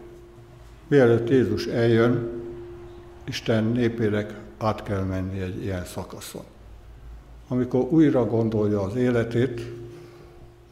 Mielőtt 0.88 1.30
Jézus 1.30 1.66
eljön, 1.66 2.42
Isten 3.24 3.64
népének 3.64 4.40
át 4.58 4.84
kell 4.84 5.04
menni 5.04 5.42
egy 5.42 5.64
ilyen 5.64 5.86
szakaszon. 5.86 6.44
Amikor 7.48 7.82
újra 7.82 8.26
gondolja 8.26 8.82
az 8.82 8.96
életét, 8.96 9.72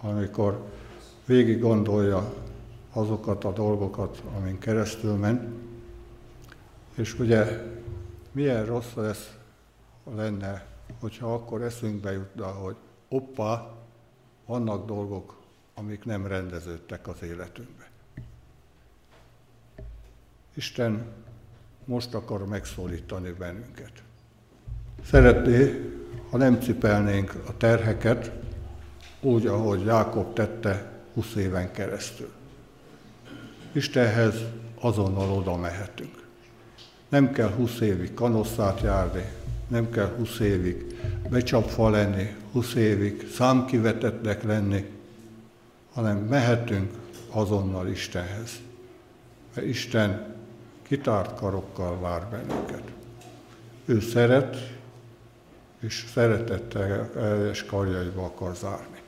amikor 0.02 0.66
végig 1.26 1.60
gondolja 1.60 2.34
azokat 2.94 3.44
a 3.44 3.52
dolgokat, 3.52 4.22
amin 4.38 4.60
keresztül 4.60 5.14
ment, 5.14 5.42
és 7.02 7.20
ugye 7.20 7.62
milyen 8.32 8.66
rossz 8.66 8.94
lesz 8.94 9.34
lenne, 10.16 10.66
hogyha 11.00 11.34
akkor 11.34 11.62
eszünkbe 11.62 12.12
jutna, 12.12 12.46
hogy 12.46 12.76
oppá, 13.10 13.68
vannak 14.46 14.86
dolgok, 14.86 15.42
amik 15.74 16.06
nem 16.06 16.28
rendeződtek 16.28 17.08
az 17.08 17.22
életünkbe. 17.24 17.90
Isten 20.54 21.06
most 21.86 22.14
akar 22.14 22.46
megszólítani 22.46 23.32
bennünket. 23.32 24.04
Szeretné, 25.04 25.92
ha 26.30 26.38
nem 26.38 26.60
cipelnénk 26.60 27.34
a 27.48 27.58
terheket, 27.58 28.32
úgy, 29.22 29.46
ahogy 29.46 29.86
Jákob 29.86 30.34
tette 30.34 30.92
20 31.14 31.36
éven 31.36 31.72
keresztül. 31.72 32.32
Istenhez 33.72 34.36
azonnal 34.80 35.32
oda 35.32 35.58
mehetünk. 35.58 36.21
Nem 37.12 37.32
kell 37.32 37.50
20 37.50 37.80
évig 37.80 38.14
kanosszát 38.14 38.82
járni, 38.82 39.24
nem 39.68 39.90
kell 39.90 40.16
20 40.18 40.40
évig 40.40 41.00
becsapva 41.30 41.90
lenni, 41.90 42.36
20 42.52 42.74
évig 42.74 43.28
számkivetetnek 43.34 44.44
lenni, 44.44 44.86
hanem 45.94 46.18
mehetünk 46.18 46.92
azonnal 47.30 47.88
Istenhez. 47.88 48.52
Mert 49.56 49.68
Isten 49.68 50.36
kitárt 50.82 51.40
karokkal 51.40 52.00
vár 52.00 52.28
bennünket. 52.30 52.84
Ő 53.86 54.00
szeret, 54.00 54.58
és 55.80 56.06
szeretettel 56.14 57.10
és 57.52 57.66
karjaiba 57.66 58.24
akar 58.24 58.56
zárni. 58.56 59.02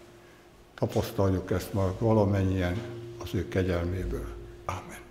Tapasztaljuk 0.73 1.51
ezt 1.51 1.73
már 1.73 1.89
valamennyien 1.99 2.77
az 3.23 3.29
ő 3.33 3.47
kegyelméből. 3.47 4.27
Ámen. 4.65 5.02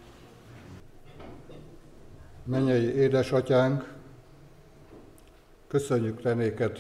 Mennyei 2.45 2.95
édesatyánk, 2.95 3.93
köszönjük 5.69 6.21
te 6.23 6.35
néked 6.35 6.79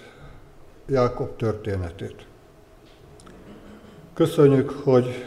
Jákob 0.87 1.37
történetét. 1.37 2.27
Köszönjük, 4.14 4.70
hogy 4.70 5.25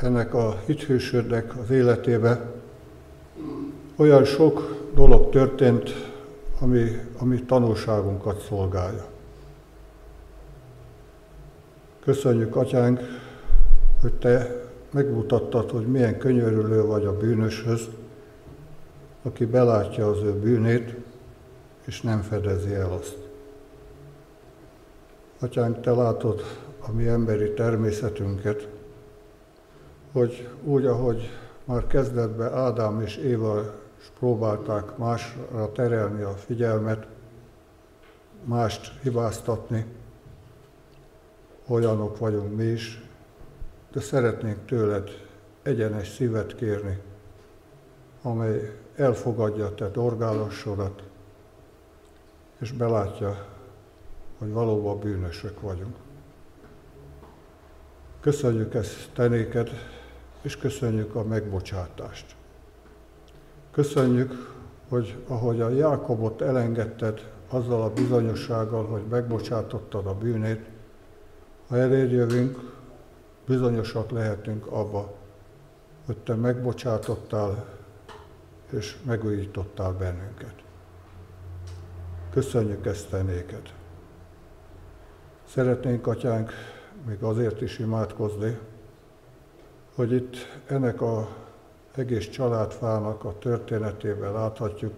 ennek 0.00 0.34
a 0.34 0.58
hithősödnek 0.66 1.56
az 1.58 1.70
életébe 1.70 2.52
olyan 3.96 4.24
sok 4.24 4.86
dolog 4.94 5.30
történt, 5.30 5.90
ami, 6.58 7.00
ami 7.18 7.42
tanulságunkat 7.42 8.40
szolgálja. 8.40 9.06
Köszönjük, 12.04 12.56
Atyánk, 12.56 13.00
hogy 14.00 14.14
Te 14.14 14.64
megmutattad, 14.90 15.70
hogy 15.70 15.86
milyen 15.86 16.18
könyörülő 16.18 16.82
vagy 16.82 17.04
a 17.04 17.16
bűnöshöz, 17.16 17.88
aki 19.22 19.46
belátja 19.46 20.08
az 20.08 20.22
ő 20.22 20.32
bűnét, 20.32 20.96
és 21.84 22.00
nem 22.00 22.20
fedezi 22.20 22.74
el 22.74 22.92
azt. 22.92 23.16
Atyánk, 25.40 25.80
Te 25.80 25.90
látod 25.90 26.42
a 26.80 26.92
mi 26.92 27.08
emberi 27.08 27.52
természetünket, 27.52 28.68
hogy 30.12 30.48
úgy, 30.64 30.86
ahogy 30.86 31.30
már 31.64 31.86
kezdetben 31.86 32.52
Ádám 32.52 33.00
és 33.00 33.16
Éva 33.16 33.74
próbálták 34.18 34.96
másra 34.96 35.72
terelni 35.72 36.22
a 36.22 36.30
figyelmet, 36.30 37.06
mást 38.44 39.00
hibáztatni, 39.02 39.86
olyanok 41.66 42.18
vagyunk 42.18 42.56
mi 42.56 42.64
is, 42.64 43.02
de 43.92 44.00
szeretnénk 44.00 44.64
tőled 44.66 45.10
egyenes 45.62 46.08
szívet 46.08 46.54
kérni, 46.54 46.98
amely 48.22 48.79
elfogadja 48.96 49.74
te 49.74 49.88
dorgálassodat, 49.88 51.02
és 52.58 52.72
belátja, 52.72 53.46
hogy 54.38 54.52
valóban 54.52 54.98
bűnösök 54.98 55.60
vagyunk. 55.60 55.96
Köszönjük 58.20 58.74
ezt 58.74 59.10
tenéked, 59.14 59.70
és 60.42 60.56
köszönjük 60.56 61.14
a 61.14 61.24
megbocsátást. 61.24 62.36
Köszönjük, 63.70 64.54
hogy 64.88 65.16
ahogy 65.26 65.60
a 65.60 65.68
Jákobot 65.68 66.40
elengedted 66.40 67.30
azzal 67.48 67.82
a 67.82 67.92
bizonyossággal, 67.92 68.84
hogy 68.86 69.02
megbocsátottad 69.10 70.06
a 70.06 70.14
bűnét, 70.14 70.68
ha 71.68 71.76
elérjövünk, 71.76 72.58
bizonyosak 73.46 74.10
lehetünk 74.10 74.66
abba, 74.66 75.12
hogy 76.06 76.16
te 76.16 76.34
megbocsátottál 76.34 77.79
és 78.70 78.96
megújítottál 79.06 79.92
bennünket. 79.92 80.54
Köszönjük 82.30 82.86
ezt 82.86 83.10
te 83.10 83.22
néked. 83.22 83.72
Szeretnénk, 85.46 86.06
Atyánk, 86.06 86.52
még 87.06 87.22
azért 87.22 87.60
is 87.60 87.78
imádkozni, 87.78 88.58
hogy 89.94 90.12
itt 90.12 90.36
ennek 90.66 91.00
a 91.00 91.28
egész 91.94 92.28
családfának 92.28 93.24
a 93.24 93.38
történetében 93.38 94.32
láthatjuk, 94.32 94.94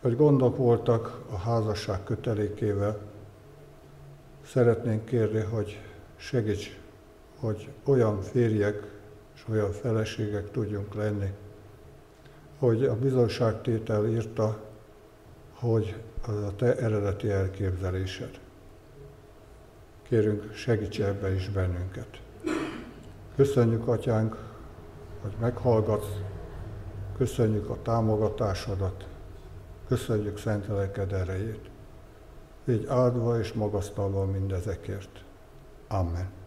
hogy 0.00 0.16
gondok 0.16 0.56
voltak 0.56 1.20
a 1.30 1.36
házasság 1.36 2.04
kötelékével. 2.04 2.98
Szeretnénk 4.44 5.04
kérni, 5.04 5.40
hogy 5.40 5.80
segíts, 6.16 6.78
hogy 7.40 7.68
olyan 7.84 8.20
férjek 8.20 8.98
és 9.34 9.44
olyan 9.50 9.72
feleségek 9.72 10.50
tudjunk 10.50 10.94
lenni, 10.94 11.32
hogy 12.58 12.84
a 12.84 12.96
bizonságtétel 12.96 14.08
írta, 14.08 14.60
hogy 15.54 15.96
az 16.26 16.42
a 16.42 16.56
te 16.56 16.76
eredeti 16.76 17.30
elképzelésed. 17.30 18.40
Kérünk, 20.02 20.52
segíts 20.52 21.00
ebbe 21.00 21.34
is 21.34 21.48
bennünket. 21.48 22.20
Köszönjük, 23.36 23.88
Atyánk, 23.88 24.36
hogy 25.22 25.34
meghallgatsz. 25.40 26.16
köszönjük 27.16 27.70
a 27.70 27.82
támogatásodat, 27.82 29.06
köszönjük 29.88 30.38
szent 30.38 30.66
lelked 30.66 31.12
erejét. 31.12 31.70
Így 32.68 32.86
áldva 32.86 33.38
és 33.38 33.52
magasztalva 33.52 34.24
mindezekért. 34.24 35.24
Amen. 35.88 36.37